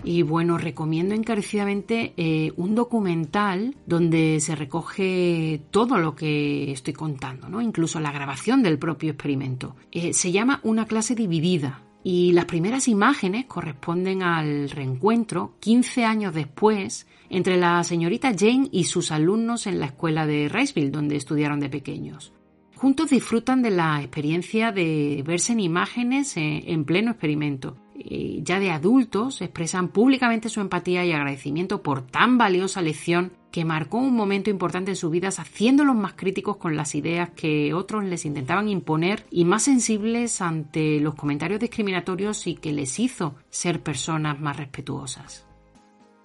Y 0.02 0.23
bueno, 0.23 0.57
recomiendo 0.57 1.14
encarecidamente 1.14 2.14
eh, 2.16 2.52
un 2.57 2.75
documental 2.75 3.76
donde 3.87 4.40
se 4.40 4.57
recoge 4.57 5.61
todo 5.71 5.99
lo 5.99 6.14
que 6.14 6.73
estoy 6.73 6.95
contando, 6.95 7.49
¿no? 7.49 7.61
incluso 7.61 8.00
la 8.00 8.12
grabación 8.12 8.62
del 8.62 8.78
propio 8.78 9.11
experimento. 9.11 9.76
Eh, 9.92 10.14
se 10.14 10.33
llama 10.33 10.61
Una 10.62 10.87
clase 10.87 11.14
dividida. 11.14 11.83
Y 12.02 12.33
las 12.33 12.47
primeras 12.47 12.88
imágenes 12.88 13.45
corresponden 13.45 14.23
al 14.23 14.71
reencuentro 14.71 15.57
15 15.61 16.07
años 16.07 16.35
después 16.35 17.07
entre 17.28 17.59
la 17.59 17.85
señorita 17.85 18.33
Jane 18.37 18.71
y 18.73 18.85
sus 18.85 19.12
alumnos 19.12 19.66
en 19.66 19.78
la 19.78 19.87
escuela 19.87 20.26
de 20.26 20.49
Riceville, 20.49 20.90
donde 20.90 21.16
estudiaron 21.16 21.61
de 21.61 21.69
pequeños. 21.69 22.33
Juntos 22.75 23.11
disfrutan 23.11 23.61
de 23.61 23.71
la 23.71 24.00
experiencia 24.00 24.73
de 24.73 25.23
verse 25.26 25.52
en 25.52 25.61
imágenes 25.61 26.33
en 26.38 26.87
pleno 26.87 27.11
experimento 27.11 27.76
eh, 28.02 28.40
ya 28.42 28.59
de 28.59 28.71
adultos 28.71 29.42
expresan 29.42 29.88
públicamente 29.88 30.49
su 30.49 30.61
empatía 30.61 31.04
y 31.04 31.12
agradecimiento 31.12 31.83
por 31.83 32.00
tan 32.02 32.38
valiosa 32.38 32.80
lección 32.80 33.33
que 33.50 33.64
marcó 33.64 33.99
un 33.99 34.14
momento 34.14 34.49
importante 34.49 34.92
en 34.92 34.97
sus 34.97 35.11
vidas 35.11 35.38
haciéndolos 35.38 35.97
más 35.97 36.14
críticos 36.14 36.57
con 36.57 36.76
las 36.76 36.95
ideas 36.95 37.30
que 37.30 37.75
otros 37.75 38.04
les 38.04 38.25
intentaban 38.25 38.69
imponer 38.69 39.26
y 39.30 39.45
más 39.45 39.64
sensibles 39.64 40.40
ante 40.40 41.00
los 41.00 41.14
comentarios 41.14 41.61
discriminatorios 41.61 42.47
y 42.47 42.54
que 42.54 42.73
les 42.73 42.99
hizo 42.99 43.35
ser 43.50 43.83
personas 43.83 44.40
más 44.40 44.57
respetuosas. 44.57 45.50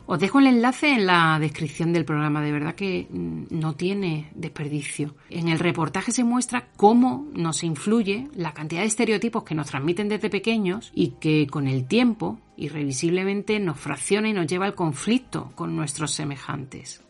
Os 0.08 0.20
dejo 0.20 0.40
el 0.40 0.48
enlace 0.48 0.94
en 0.94 1.08
la 1.08 1.40
descripción 1.40 1.92
del 1.92 2.06
programa, 2.06 2.42
de 2.42 2.52
verdad 2.52 2.76
que 2.76 3.08
mm, 3.10 3.46
no 3.50 3.76
tiene 3.76 4.30
desperdicio. 4.36 5.16
En 5.32 5.48
el 5.48 5.58
reportaje 5.58 6.12
se 6.12 6.24
muestra 6.24 6.68
cómo 6.78 7.28
nos 7.34 7.64
influye 7.64 8.28
la 8.36 8.54
cantidad 8.54 8.82
de 8.82 8.88
estereotipos 8.88 9.44
que 9.44 9.56
nos 9.56 9.68
transmiten 9.68 10.08
desde 10.08 10.30
pequeños 10.30 10.92
y 10.94 11.16
que 11.20 11.48
con 11.48 11.68
el 11.68 11.88
tiempo 11.88 12.40
irrevisiblemente 12.56 13.60
nos 13.60 13.80
fracciona 13.80 14.30
y 14.30 14.34
nos 14.34 14.46
lleva 14.46 14.68
al 14.68 14.76
conflicto 14.76 15.52
con 15.56 15.76
nuestros 15.76 16.12
semejantes. 16.12 17.02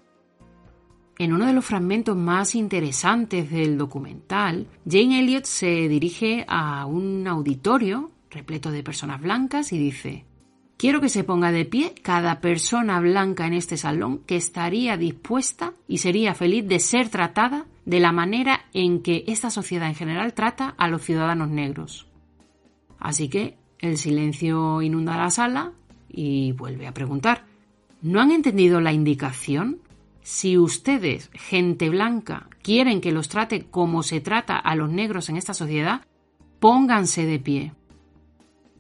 En 1.18 1.34
uno 1.34 1.46
de 1.46 1.54
los 1.54 1.66
fragmentos 1.66 2.16
más 2.16 2.56
interesantes 2.56 3.50
del 3.50 3.78
documental, 3.78 4.68
Jane 4.90 5.20
Elliot 5.20 5.46
se 5.46 5.88
dirige 5.90 6.46
a 6.48 6.86
un 6.86 7.28
auditorio 7.28 8.12
repleto 8.30 8.72
de 8.72 8.84
personas 8.84 9.22
blancas 9.22 9.72
y 9.72 9.78
dice 9.78 10.26
Quiero 10.78 11.00
que 11.00 11.10
se 11.10 11.24
ponga 11.24 11.52
de 11.52 11.64
pie 11.66 11.96
cada 12.02 12.42
persona 12.42 13.00
blanca 13.00 13.48
en 13.48 13.54
este 13.54 13.78
salón 13.78 14.20
que 14.26 14.36
estaría 14.36 14.98
dispuesta 14.98 15.74
y 15.88 16.00
sería 16.00 16.36
feliz 16.36 16.68
de 16.68 16.80
ser 16.80 17.10
tratada 17.10 17.66
de 17.86 18.00
la 18.00 18.12
manera 18.12 18.66
en 18.74 19.02
que 19.02 19.24
esta 19.28 19.50
sociedad 19.50 19.88
en 19.88 19.96
general 19.96 20.34
trata 20.34 20.76
a 20.78 20.90
los 20.90 21.02
ciudadanos 21.02 21.50
negros. 21.50 22.08
Así 23.00 23.30
que 23.30 23.58
el 23.80 23.98
silencio 23.98 24.82
inunda 24.82 25.18
la 25.18 25.30
sala 25.30 25.72
y 26.10 26.52
vuelve 26.52 26.88
a 26.88 26.94
preguntar. 26.94 27.46
¿No 28.02 28.20
han 28.20 28.32
entendido 28.32 28.82
la 28.82 28.92
indicación? 28.92 29.80
Si 30.22 30.58
ustedes, 30.58 31.30
gente 31.34 31.90
blanca, 31.90 32.50
quieren 32.62 33.00
que 33.00 33.12
los 33.12 33.30
trate 33.30 33.66
como 33.66 34.04
se 34.04 34.22
trata 34.22 34.58
a 34.58 34.76
los 34.76 34.90
negros 34.90 35.30
en 35.30 35.38
esta 35.38 35.54
sociedad, 35.54 36.02
pónganse 36.60 37.26
de 37.26 37.40
pie. 37.40 37.74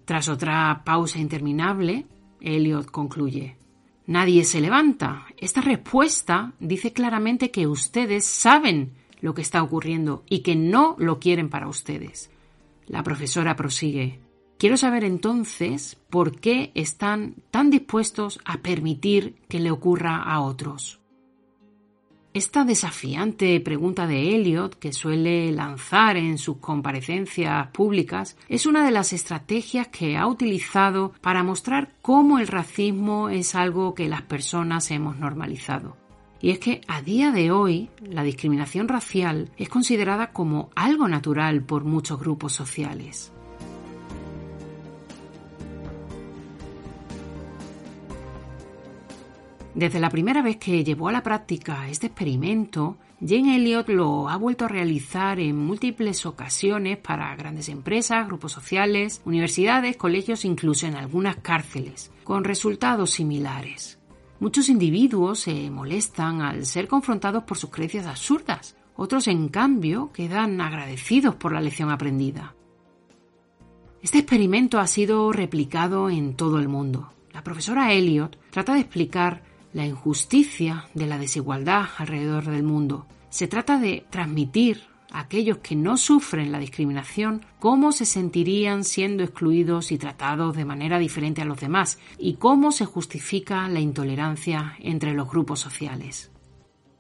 Tras 0.06 0.30
otra 0.30 0.84
pausa 0.86 1.20
interminable, 1.20 2.06
Elliot 2.40 2.90
concluye. 2.92 3.58
Nadie 4.08 4.44
se 4.44 4.62
levanta. 4.62 5.26
Esta 5.38 5.62
respuesta 5.62 6.54
dice 6.60 6.94
claramente 6.94 7.50
que 7.50 7.66
ustedes 7.66 8.26
saben 8.26 8.94
lo 9.20 9.34
que 9.34 9.42
está 9.42 9.64
ocurriendo 9.64 10.24
y 10.30 10.40
que 10.40 10.56
no 10.56 10.96
lo 11.00 11.20
quieren 11.20 11.50
para 11.50 11.68
ustedes. 11.68 12.30
La 12.86 13.02
profesora 13.02 13.56
prosigue. 13.56 14.20
Quiero 14.60 14.78
saber 14.78 15.04
entonces 15.04 15.98
por 16.10 16.40
qué 16.40 16.72
están 16.76 17.36
tan 17.50 17.72
dispuestos 17.72 18.40
a 18.46 18.58
permitir 18.60 19.36
que 19.50 19.60
le 19.60 19.72
ocurra 19.72 20.22
a 20.22 20.40
otros. 20.40 21.02
Esta 22.36 22.66
desafiante 22.66 23.62
pregunta 23.62 24.08
de 24.08 24.36
Elliot, 24.36 24.78
que 24.78 24.92
suele 24.92 25.54
lanzar 25.54 26.18
en 26.18 26.38
sus 26.38 26.58
comparecencias 26.58 27.70
públicas, 27.70 28.36
es 28.50 28.66
una 28.66 28.84
de 28.84 28.92
las 28.92 29.14
estrategias 29.14 29.88
que 29.88 30.18
ha 30.18 30.28
utilizado 30.28 31.14
para 31.22 31.44
mostrar 31.44 31.94
cómo 32.02 32.38
el 32.38 32.48
racismo 32.48 33.30
es 33.30 33.56
algo 33.56 33.96
que 33.96 34.10
las 34.10 34.24
personas 34.24 34.92
hemos 34.92 35.16
normalizado. 35.16 35.96
Y 36.42 36.50
es 36.50 36.60
que 36.60 36.82
a 36.90 37.02
día 37.02 37.32
de 37.32 37.52
hoy 37.52 37.90
la 38.02 38.24
discriminación 38.24 38.90
racial 38.90 39.50
es 39.56 39.70
considerada 39.70 40.34
como 40.34 40.72
algo 40.76 41.08
natural 41.08 41.64
por 41.64 41.86
muchos 41.86 42.20
grupos 42.20 42.52
sociales. 42.52 43.32
Desde 49.76 50.00
la 50.00 50.10
primera 50.10 50.42
vez 50.42 50.56
que 50.56 50.86
llevó 50.86 51.10
a 51.10 51.12
la 51.12 51.22
práctica 51.22 51.90
este 51.90 52.08
experimento, 52.08 52.96
Jane 53.20 53.58
Elliot 53.58 53.90
lo 53.90 54.30
ha 54.30 54.38
vuelto 54.38 54.64
a 54.64 54.70
realizar 54.70 55.38
en 55.42 55.58
múltiples 55.58 56.26
ocasiones 56.26 56.98
para 56.98 57.36
grandes 57.36 57.68
empresas, 57.68 58.26
grupos 58.26 58.54
sociales, 58.54 59.22
universidades, 59.26 59.98
colegios, 59.98 60.46
incluso 60.46 60.88
en 60.88 60.96
algunas 60.96 61.36
cárceles, 61.36 62.10
con 62.24 62.46
resultados 62.46 63.12
similares. 63.12 64.00
Muchos 64.40 64.70
individuos 64.70 65.42
se 65.42 65.70
molestan 65.70 66.42
al 66.42 66.66
ser 66.66 66.88
confrontados 66.88 67.44
por 67.44 67.58
sus 67.58 67.70
creencias 67.70 68.06
absurdas, 68.06 68.78
otros 68.96 69.28
en 69.28 69.50
cambio 69.50 70.10
quedan 70.14 70.62
agradecidos 70.62 71.36
por 71.36 71.52
la 71.52 71.60
lección 71.60 71.92
aprendida. 71.92 72.56
Este 74.02 74.20
experimento 74.20 74.80
ha 74.80 74.88
sido 74.88 75.34
replicado 75.34 76.10
en 76.10 76.36
todo 76.36 76.60
el 76.60 76.70
mundo. 76.70 77.12
La 77.34 77.44
profesora 77.44 77.92
Elliot 77.92 78.40
trata 78.52 78.76
de 78.76 78.80
explicar 78.80 79.55
la 79.76 79.86
injusticia 79.86 80.88
de 80.94 81.06
la 81.06 81.18
desigualdad 81.20 81.88
alrededor 81.98 82.46
del 82.46 82.64
mundo. 82.64 83.08
Se 83.30 83.48
trata 83.48 83.78
de 83.78 84.06
transmitir 84.10 84.84
a 85.12 85.20
aquellos 85.20 85.58
que 85.58 85.76
no 85.76 85.98
sufren 85.98 86.54
la 86.54 86.60
discriminación 86.60 87.46
cómo 87.60 87.92
se 87.92 88.06
sentirían 88.06 88.86
siendo 88.86 89.22
excluidos 89.24 89.92
y 89.92 89.98
tratados 89.98 90.56
de 90.56 90.64
manera 90.64 90.98
diferente 90.98 91.42
a 91.42 91.46
los 91.46 91.60
demás 91.60 92.00
y 92.18 92.36
cómo 92.36 92.72
se 92.72 92.86
justifica 92.86 93.68
la 93.68 93.82
intolerancia 93.82 94.78
entre 94.80 95.14
los 95.14 95.30
grupos 95.30 95.60
sociales. 95.60 96.32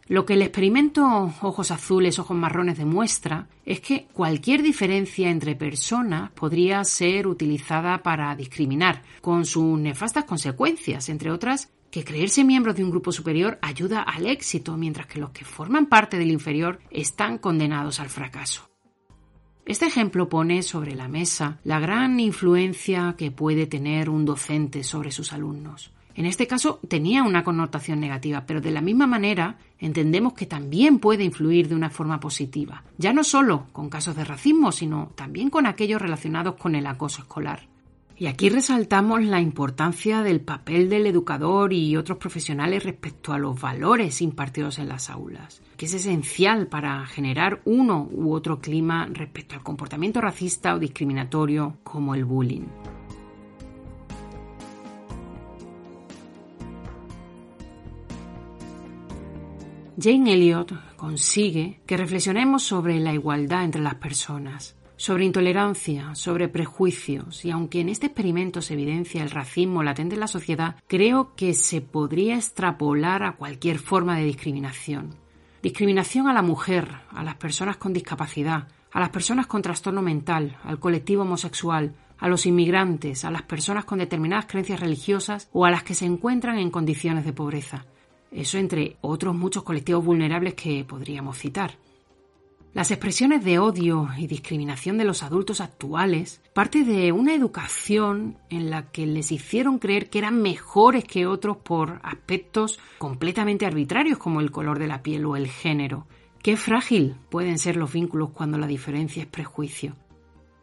Lo 0.08 0.25
que 0.25 0.34
el 0.34 0.41
experimento 0.41 1.32
ojos 1.41 1.72
azules, 1.72 2.20
ojos 2.20 2.36
marrones 2.36 2.77
demuestra 2.77 3.48
es 3.65 3.79
que 3.79 4.08
cualquier 4.12 4.62
diferencia 4.62 5.29
entre 5.29 5.55
personas 5.55 6.29
podría 6.32 6.84
ser 6.84 7.25
utilizada 7.25 8.03
para 8.03 8.36
discriminar, 8.36 9.02
con 9.21 9.45
sus 9.45 9.80
nefastas 9.80 10.26
consecuencias, 10.26 11.08
entre 11.08 11.32
otras 11.32 11.71
que 11.95 12.03
creerse 12.03 12.43
miembro 12.43 12.73
de 12.73 12.84
un 12.84 12.89
grupo 12.89 13.13
superior 13.13 13.58
ayuda 13.62 14.01
al 14.01 14.25
éxito, 14.25 14.75
mientras 14.75 15.08
que 15.08 15.17
los 15.17 15.29
que 15.29 15.45
forman 15.45 15.86
parte 15.86 16.17
del 16.17 16.29
inferior 16.29 16.79
están 16.91 17.38
condenados 17.38 18.01
al 18.01 18.10
fracaso. 18.10 18.69
Este 19.65 19.86
ejemplo 19.86 20.27
pone 20.27 20.62
sobre 20.62 20.93
la 20.93 21.08
mesa 21.08 21.58
la 21.63 21.79
gran 21.79 22.19
influencia 22.19 23.15
que 23.17 23.31
puede 23.31 23.65
tener 23.65 24.10
un 24.10 24.25
docente 24.25 24.84
sobre 24.84 25.10
sus 25.10 25.31
alumnos. 25.31 25.93
En 26.15 26.25
este 26.25 26.47
caso 26.47 26.81
tenía 26.86 27.23
una 27.23 27.45
connotación 27.45 28.01
negativa, 28.01 28.43
pero 28.45 28.60
de 28.60 28.71
la 28.71 28.81
misma 28.81 29.08
manera 29.08 29.58
entendemos 29.79 30.34
que 30.34 30.47
también 30.47 30.99
puede 30.99 31.23
influir 31.23 31.69
de 31.69 31.75
una 31.75 31.89
forma 31.89 32.19
positiva, 32.19 32.84
ya 32.97 33.13
no 33.13 33.23
solo 33.23 33.67
con 33.71 33.89
casos 33.89 34.17
de 34.17 34.25
racismo, 34.25 34.73
sino 34.73 35.13
también 35.15 35.49
con 35.49 35.65
aquellos 35.65 36.01
relacionados 36.01 36.55
con 36.55 36.75
el 36.75 36.88
acoso 36.88 37.21
escolar. 37.21 37.69
Y 38.17 38.28
aquí 38.28 38.47
resaltamos 38.47 39.23
la 39.25 39.41
importancia 39.41 40.23
del 40.23 40.39
papel 40.39 40.89
del 40.89 41.06
educador 41.06 41.73
y 41.73 41.97
otros 41.97 42.17
profesionales 42.17 42.86
respecto 42.86 43.34
a 43.34 43.38
los 43.38 43.60
valores 43.60 44.21
impartidos 44.21 44.80
en 44.80 44.88
las 44.88 45.10
aulas, 45.10 45.62
que 45.75 45.86
es 45.86 45.93
esencial 45.95 46.67
para 46.67 47.06
generar 47.08 47.62
uno 47.65 48.08
u 48.10 48.32
otro 48.32 48.62
clima 48.62 49.06
respecto 49.12 49.56
al 49.56 49.63
comportamiento 49.63 50.21
racista 50.21 50.75
o 50.75 50.80
discriminatorio 50.80 51.80
como 51.84 52.15
el 52.15 52.23
bullying. 52.23 52.67
Jane 59.99 60.34
Elliot 60.34 60.95
consigue 60.95 61.82
que 61.86 61.97
reflexionemos 61.97 62.63
sobre 62.63 62.99
la 62.99 63.13
igualdad 63.13 63.65
entre 63.65 63.82
las 63.82 63.95
personas 63.95 64.75
sobre 64.97 65.25
intolerancia, 65.25 66.15
sobre 66.15 66.47
prejuicios, 66.47 67.43
y 67.45 67.51
aunque 67.51 67.81
en 67.81 67.89
este 67.89 68.08
experimento 68.08 68.62
se 68.62 68.73
evidencia 68.73 69.23
el 69.23 69.31
racismo 69.31 69.84
latente 69.84 70.15
en 70.15 70.21
la 70.21 70.27
sociedad, 70.27 70.75
creo 70.88 71.36
que 71.36 71.53
se 71.53 71.81
podría 71.81 72.36
extrapolar 72.36 73.23
a 73.23 73.36
cualquier 73.36 73.79
forma 73.79 74.17
de 74.17 74.25
discriminación. 74.25 75.15
Discriminación 75.62 76.27
a 76.27 76.34
la 76.34 76.41
mujer, 76.41 76.89
a 77.10 77.23
las 77.23 77.36
personas 77.36 77.77
con 77.77 77.91
discapacidad, 77.91 78.67
a 78.91 78.99
las 78.99 79.10
personas 79.10 79.47
con 79.47 79.62
trastorno 79.62 80.01
mental, 80.01 80.58
al 80.63 80.79
colectivo 80.79 81.23
homosexual, 81.23 81.95
a 82.17 82.27
los 82.29 82.45
inmigrantes, 82.45 83.25
a 83.25 83.31
las 83.31 83.41
personas 83.41 83.86
con 83.86 83.99
determinadas 83.99 84.45
creencias 84.45 84.79
religiosas 84.79 85.49
o 85.51 85.65
a 85.65 85.71
las 85.71 85.84
que 85.84 85.95
se 85.95 86.05
encuentran 86.05 86.60
en 86.60 86.71
condiciones 86.71 87.25
de 87.25 87.34
pobreza. 87.34 87.86
Eso 88.31 88.58
entre 88.58 88.97
otros 89.01 89.36
muchos 89.36 89.63
colectivos 89.63 90.05
vulnerables 90.05 90.53
que 90.53 90.86
podríamos 90.86 91.38
citar. 91.38 91.77
Las 92.76 92.92
expresiones 92.92 93.42
de 93.46 93.58
odio 93.58 94.10
y 94.18 94.28
discriminación 94.28 94.98
de 94.98 95.06
los 95.06 95.24
adultos 95.24 95.62
actuales 95.62 96.42
parte 96.52 96.84
de 96.84 97.14
una 97.14 97.34
educación 97.34 98.38
en 98.50 98.70
la 98.70 98.92
que 98.92 99.06
les 99.06 99.32
hicieron 99.32 99.80
creer 99.80 100.10
que 100.10 100.20
eran 100.20 100.42
mejores 100.42 101.06
que 101.06 101.26
otros 101.26 101.56
por 101.56 102.02
aspectos 102.04 102.78
completamente 102.98 103.66
arbitrarios 103.66 104.18
como 104.18 104.42
el 104.42 104.52
color 104.52 104.78
de 104.78 104.88
la 104.88 105.04
piel 105.04 105.26
o 105.26 105.38
el 105.38 105.48
género. 105.48 106.06
Qué 106.44 106.58
frágil 106.58 107.16
pueden 107.30 107.60
ser 107.60 107.78
los 107.78 107.94
vínculos 107.94 108.32
cuando 108.32 108.58
la 108.58 108.68
diferencia 108.68 109.24
es 109.24 109.30
prejuicio. 109.30 109.96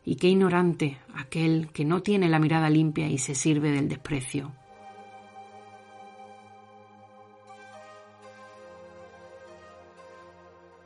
Y 0.04 0.16
qué 0.16 0.28
ignorante 0.28 0.98
aquel 1.14 1.70
que 1.72 1.86
no 1.86 2.02
tiene 2.02 2.28
la 2.28 2.38
mirada 2.38 2.68
limpia 2.68 3.08
y 3.08 3.16
se 3.16 3.34
sirve 3.34 3.70
del 3.70 3.88
desprecio. 3.88 4.52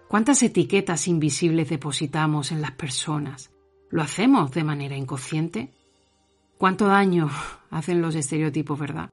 ¿Cuántas 0.09 0.41
etiquetas 0.45 1.09
invisibles 1.09 1.69
depositamos 1.69 2.53
en 2.53 2.63
las 2.63 2.71
personas? 2.71 3.51
¿Lo 3.91 4.03
hacemos 4.03 4.53
de 4.53 4.63
manera 4.63 4.97
inconsciente? 4.97 5.73
¿Cuánto 6.59 6.87
daño 6.87 7.29
hacen 7.71 8.01
los 8.01 8.15
estereotipos, 8.15 8.79
verdad? 8.79 9.11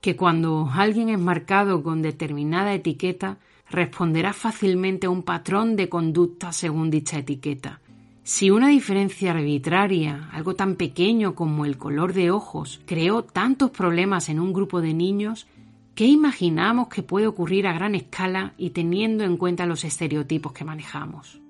Que 0.00 0.14
cuando 0.14 0.70
alguien 0.72 1.08
es 1.08 1.18
marcado 1.18 1.82
con 1.82 2.00
determinada 2.00 2.74
etiqueta, 2.74 3.38
responderá 3.68 4.32
fácilmente 4.32 5.08
a 5.08 5.10
un 5.10 5.24
patrón 5.24 5.74
de 5.74 5.88
conducta 5.88 6.52
según 6.52 6.90
dicha 6.90 7.18
etiqueta. 7.18 7.80
Si 8.22 8.50
una 8.50 8.68
diferencia 8.68 9.32
arbitraria, 9.32 10.30
algo 10.32 10.54
tan 10.54 10.76
pequeño 10.76 11.34
como 11.34 11.64
el 11.64 11.76
color 11.76 12.12
de 12.12 12.30
ojos, 12.30 12.80
creó 12.86 13.24
tantos 13.24 13.70
problemas 13.70 14.28
en 14.28 14.38
un 14.38 14.52
grupo 14.52 14.80
de 14.80 14.94
niños, 14.94 15.46
¿Qué 15.94 16.06
imaginamos 16.06 16.88
que 16.88 17.04
puede 17.04 17.28
ocurrir 17.28 17.68
a 17.68 17.72
gran 17.72 17.94
escala 17.94 18.54
y 18.58 18.70
teniendo 18.70 19.22
en 19.22 19.36
cuenta 19.36 19.64
los 19.64 19.84
estereotipos 19.84 20.52
que 20.52 20.64
manejamos? 20.64 21.40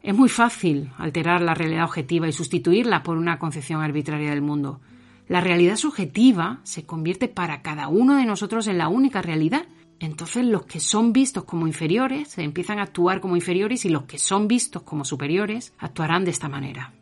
Es 0.00 0.14
muy 0.14 0.28
fácil 0.28 0.92
alterar 0.96 1.40
la 1.40 1.54
realidad 1.54 1.84
objetiva 1.84 2.28
y 2.28 2.32
sustituirla 2.32 3.02
por 3.02 3.16
una 3.16 3.40
concepción 3.40 3.82
arbitraria 3.82 4.30
del 4.30 4.42
mundo. 4.42 4.80
La 5.26 5.40
realidad 5.40 5.74
subjetiva 5.74 6.60
se 6.62 6.86
convierte 6.86 7.26
para 7.26 7.62
cada 7.62 7.88
uno 7.88 8.14
de 8.14 8.26
nosotros 8.26 8.68
en 8.68 8.78
la 8.78 8.86
única 8.86 9.22
realidad. 9.22 9.64
Entonces 9.98 10.44
los 10.44 10.66
que 10.66 10.78
son 10.78 11.12
vistos 11.12 11.42
como 11.42 11.66
inferiores 11.66 12.38
empiezan 12.38 12.78
a 12.78 12.82
actuar 12.82 13.20
como 13.20 13.34
inferiores 13.34 13.84
y 13.86 13.88
los 13.88 14.04
que 14.04 14.18
son 14.18 14.46
vistos 14.46 14.82
como 14.82 15.04
superiores 15.04 15.72
actuarán 15.78 16.24
de 16.24 16.30
esta 16.30 16.48
manera. 16.48 16.92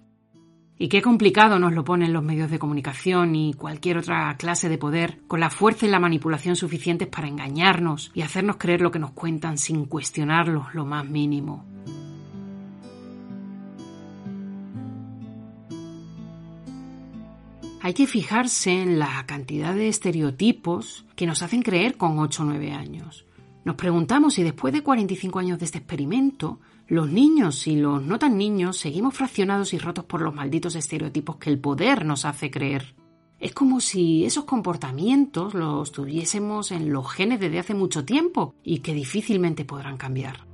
Y 0.79 0.89
qué 0.89 1.01
complicado 1.01 1.59
nos 1.59 1.73
lo 1.73 1.85
ponen 1.85 2.13
los 2.13 2.25
medios 2.25 2.51
de 2.51 2.59
comunicación 2.59 3.37
y 3.37 3.55
cualquier 3.55 3.99
otra 3.99 4.37
clase 4.37 4.69
de 4.69 4.79
poder, 4.79 5.21
con 5.29 5.39
la 5.39 5.51
fuerza 5.51 5.87
y 5.87 5.91
la 5.91 6.01
manipulación 6.01 6.57
suficientes 6.57 7.09
para 7.09 7.29
engañarnos 7.29 8.11
y 8.15 8.23
hacernos 8.23 8.57
creer 8.57 8.81
lo 8.81 8.91
que 8.91 8.99
nos 8.99 9.13
cuentan 9.13 9.59
sin 9.59 9.85
cuestionarlo 9.85 10.69
lo 10.73 10.85
más 10.85 11.07
mínimo. 11.07 11.65
Hay 17.85 17.95
que 17.95 18.07
fijarse 18.07 18.71
en 18.71 19.01
la 19.01 19.27
cantidad 19.27 19.75
de 19.75 19.89
estereotipos 19.89 21.05
que 21.17 21.27
nos 21.27 21.43
hacen 21.43 21.63
creer 21.63 21.97
con 21.97 22.17
8 22.17 22.43
o 22.43 22.47
9 22.47 22.71
años. 22.71 23.27
Nos 23.65 23.75
preguntamos 23.75 24.35
si 24.35 24.45
después 24.45 24.73
de 24.73 24.85
45 24.85 25.41
años 25.41 25.59
de 25.59 25.65
este 25.65 25.79
experimento, 25.79 26.61
los 26.93 27.11
niños 27.11 27.67
y 27.69 27.77
los 27.77 28.03
no 28.03 28.19
tan 28.19 28.37
niños 28.37 28.77
seguimos 28.77 29.15
fraccionados 29.15 29.73
y 29.73 29.79
rotos 29.79 30.05
por 30.05 30.21
los 30.21 30.35
malditos 30.35 30.75
estereotipos 30.75 31.37
que 31.37 31.49
el 31.49 31.59
poder 31.59 32.05
nos 32.05 32.27
hace 32.27 32.51
creer. 32.51 32.95
Es 33.41 33.55
como 33.55 33.81
si 33.81 34.27
esos 34.27 34.45
comportamientos 34.45 35.55
los 35.55 35.91
tuviésemos 35.91 36.71
en 36.71 36.93
los 36.93 37.11
genes 37.11 37.41
desde 37.41 37.61
hace 37.61 37.73
mucho 37.73 38.05
tiempo 38.05 38.55
y 38.63 38.81
que 38.81 38.93
difícilmente 38.93 39.65
podrán 39.65 39.97
cambiar. 39.97 40.47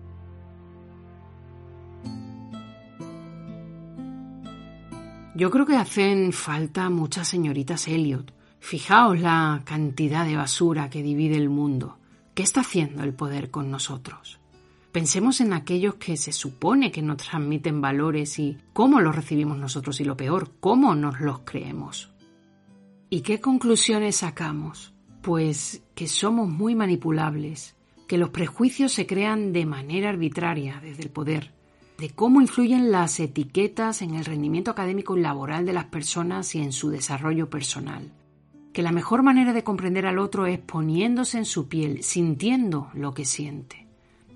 Yo 5.34 5.50
creo 5.50 5.66
que 5.66 5.74
hacen 5.74 6.32
falta 6.32 6.88
muchas 6.88 7.26
señoritas 7.26 7.88
Elliot. 7.88 8.32
Fijaos 8.60 9.18
la 9.18 9.62
cantidad 9.64 10.24
de 10.24 10.36
basura 10.36 10.88
que 10.88 11.02
divide 11.02 11.34
el 11.34 11.48
mundo. 11.48 11.98
¿Qué 12.34 12.44
está 12.44 12.60
haciendo 12.60 13.02
el 13.02 13.12
poder 13.12 13.50
con 13.50 13.72
nosotros? 13.72 14.38
Pensemos 14.98 15.40
en 15.40 15.52
aquellos 15.52 15.94
que 15.94 16.16
se 16.16 16.32
supone 16.32 16.90
que 16.90 17.02
nos 17.02 17.18
transmiten 17.18 17.80
valores 17.80 18.36
y 18.40 18.58
cómo 18.72 19.00
los 19.00 19.14
recibimos 19.14 19.56
nosotros 19.56 20.00
y 20.00 20.04
lo 20.04 20.16
peor, 20.16 20.50
cómo 20.58 20.96
nos 20.96 21.20
los 21.20 21.42
creemos. 21.44 22.10
¿Y 23.08 23.20
qué 23.20 23.40
conclusiones 23.40 24.16
sacamos? 24.16 24.92
Pues 25.22 25.84
que 25.94 26.08
somos 26.08 26.48
muy 26.48 26.74
manipulables, 26.74 27.76
que 28.08 28.18
los 28.18 28.30
prejuicios 28.30 28.92
se 28.92 29.06
crean 29.06 29.52
de 29.52 29.66
manera 29.66 30.08
arbitraria 30.08 30.80
desde 30.82 31.04
el 31.04 31.10
poder, 31.10 31.52
de 31.96 32.10
cómo 32.10 32.40
influyen 32.40 32.90
las 32.90 33.20
etiquetas 33.20 34.02
en 34.02 34.16
el 34.16 34.24
rendimiento 34.24 34.72
académico 34.72 35.16
y 35.16 35.20
laboral 35.20 35.64
de 35.64 35.74
las 35.74 35.84
personas 35.84 36.56
y 36.56 36.58
en 36.60 36.72
su 36.72 36.90
desarrollo 36.90 37.48
personal 37.48 38.10
que 38.72 38.82
la 38.82 38.92
mejor 38.92 39.22
manera 39.22 39.52
de 39.52 39.64
comprender 39.64 40.06
al 40.06 40.18
otro 40.18 40.46
es 40.46 40.58
poniéndose 40.58 41.38
en 41.38 41.46
su 41.46 41.68
piel, 41.68 42.04
sintiendo 42.04 42.90
lo 42.94 43.12
que 43.12 43.24
siente, 43.24 43.87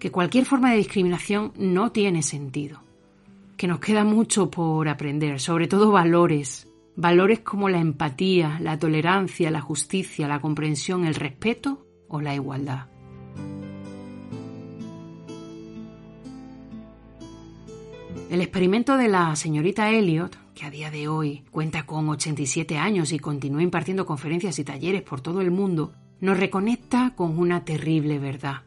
que 0.02 0.10
cualquier 0.10 0.46
forma 0.46 0.72
de 0.72 0.78
discriminación 0.78 1.52
no 1.56 1.92
tiene 1.92 2.24
sentido, 2.24 2.82
que 3.56 3.68
nos 3.68 3.78
queda 3.78 4.02
mucho 4.02 4.50
por 4.50 4.88
aprender, 4.88 5.38
sobre 5.38 5.68
todo 5.68 5.92
valores, 5.92 6.66
valores 6.96 7.38
como 7.38 7.68
la 7.68 7.78
empatía, 7.78 8.58
la 8.60 8.80
tolerancia, 8.80 9.52
la 9.52 9.60
justicia, 9.60 10.26
la 10.26 10.40
comprensión, 10.40 11.04
el 11.04 11.14
respeto 11.14 11.86
o 12.08 12.20
la 12.20 12.34
igualdad. 12.34 12.86
El 18.28 18.40
experimento 18.40 18.96
de 18.96 19.06
la 19.06 19.36
señorita 19.36 19.88
Elliot 19.88 20.36
que 20.52 20.66
a 20.66 20.70
día 20.70 20.90
de 20.90 21.06
hoy 21.06 21.44
cuenta 21.52 21.86
con 21.86 22.08
87 22.08 22.76
años 22.76 23.12
y 23.12 23.20
continúa 23.20 23.62
impartiendo 23.62 24.04
conferencias 24.04 24.58
y 24.58 24.64
talleres 24.64 25.02
por 25.02 25.20
todo 25.20 25.40
el 25.42 25.52
mundo, 25.52 25.92
nos 26.18 26.40
reconecta 26.40 27.12
con 27.14 27.38
una 27.38 27.64
terrible 27.64 28.18
verdad. 28.18 28.62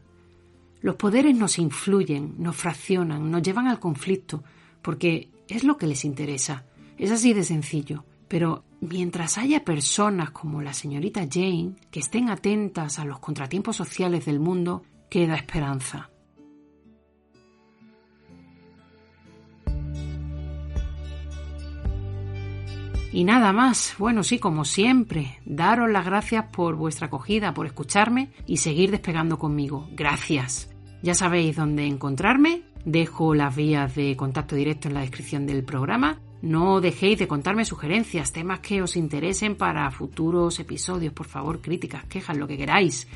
Los 0.85 0.97
poderes 0.97 1.35
nos 1.35 1.57
influyen, 1.57 2.35
nos 2.37 2.55
fraccionan, 2.55 3.31
nos 3.31 3.41
llevan 3.41 3.65
al 3.65 3.79
conflicto, 3.79 4.43
porque 4.83 5.31
es 5.47 5.63
lo 5.63 5.77
que 5.77 5.87
les 5.87 6.05
interesa. 6.05 6.63
Es 6.99 7.09
así 7.09 7.33
de 7.33 7.43
sencillo. 7.43 8.05
Pero 8.27 8.65
mientras 8.81 9.39
haya 9.39 9.65
personas 9.65 10.29
como 10.29 10.61
la 10.61 10.73
señorita 10.73 11.21
Jane 11.21 11.73
que 11.89 12.01
estén 12.01 12.29
atentas 12.29 12.99
a 12.99 13.05
los 13.05 13.17
contratiempos 13.17 13.75
sociales 13.75 14.25
del 14.25 14.39
mundo, 14.39 14.83
queda 15.09 15.33
esperanza. 15.33 16.11
Y 23.11 23.23
nada 23.23 23.53
más, 23.53 23.95
bueno, 23.97 24.21
sí, 24.21 24.37
como 24.37 24.65
siempre, 24.65 25.39
daros 25.45 25.89
las 25.89 26.05
gracias 26.05 26.45
por 26.51 26.75
vuestra 26.75 27.07
acogida, 27.07 27.55
por 27.55 27.65
escucharme 27.65 28.29
y 28.45 28.57
seguir 28.57 28.91
despegando 28.91 29.39
conmigo. 29.39 29.89
Gracias. 29.93 30.69
Ya 31.01 31.13
sabéis 31.13 31.55
dónde 31.55 31.85
encontrarme, 31.85 32.63
dejo 32.85 33.33
las 33.35 33.55
vías 33.55 33.95
de 33.95 34.15
contacto 34.15 34.55
directo 34.55 34.87
en 34.87 34.93
la 34.93 35.01
descripción 35.01 35.45
del 35.45 35.63
programa. 35.63 36.19
No 36.41 36.79
dejéis 36.81 37.19
de 37.19 37.27
contarme 37.27 37.65
sugerencias, 37.65 38.31
temas 38.31 38.59
que 38.59 38.81
os 38.81 38.95
interesen 38.95 39.55
para 39.55 39.89
futuros 39.91 40.59
episodios, 40.59 41.13
por 41.13 41.25
favor, 41.25 41.61
críticas, 41.61 42.05
quejas, 42.05 42.37
lo 42.37 42.47
que 42.47 42.57
queráis. 42.57 43.07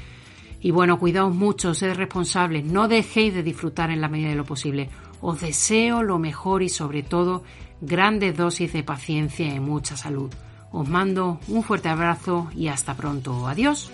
Y 0.61 0.71
bueno, 0.71 0.99
cuidaos 0.99 1.33
mucho, 1.33 1.73
sed 1.73 1.95
responsables, 1.95 2.65
no 2.65 2.87
dejéis 2.87 3.33
de 3.33 3.43
disfrutar 3.43 3.91
en 3.91 4.01
la 4.01 4.09
medida 4.09 4.29
de 4.29 4.35
lo 4.35 4.45
posible. 4.45 4.89
Os 5.21 5.41
deseo 5.41 6.03
lo 6.03 6.19
mejor 6.19 6.63
y 6.63 6.69
sobre 6.69 7.03
todo 7.03 7.43
grandes 7.81 8.35
dosis 8.35 8.73
de 8.73 8.83
paciencia 8.83 9.53
y 9.53 9.59
mucha 9.59 9.95
salud. 9.95 10.31
Os 10.71 10.87
mando 10.87 11.39
un 11.47 11.63
fuerte 11.63 11.89
abrazo 11.89 12.49
y 12.55 12.67
hasta 12.67 12.95
pronto. 12.95 13.47
Adiós. 13.47 13.91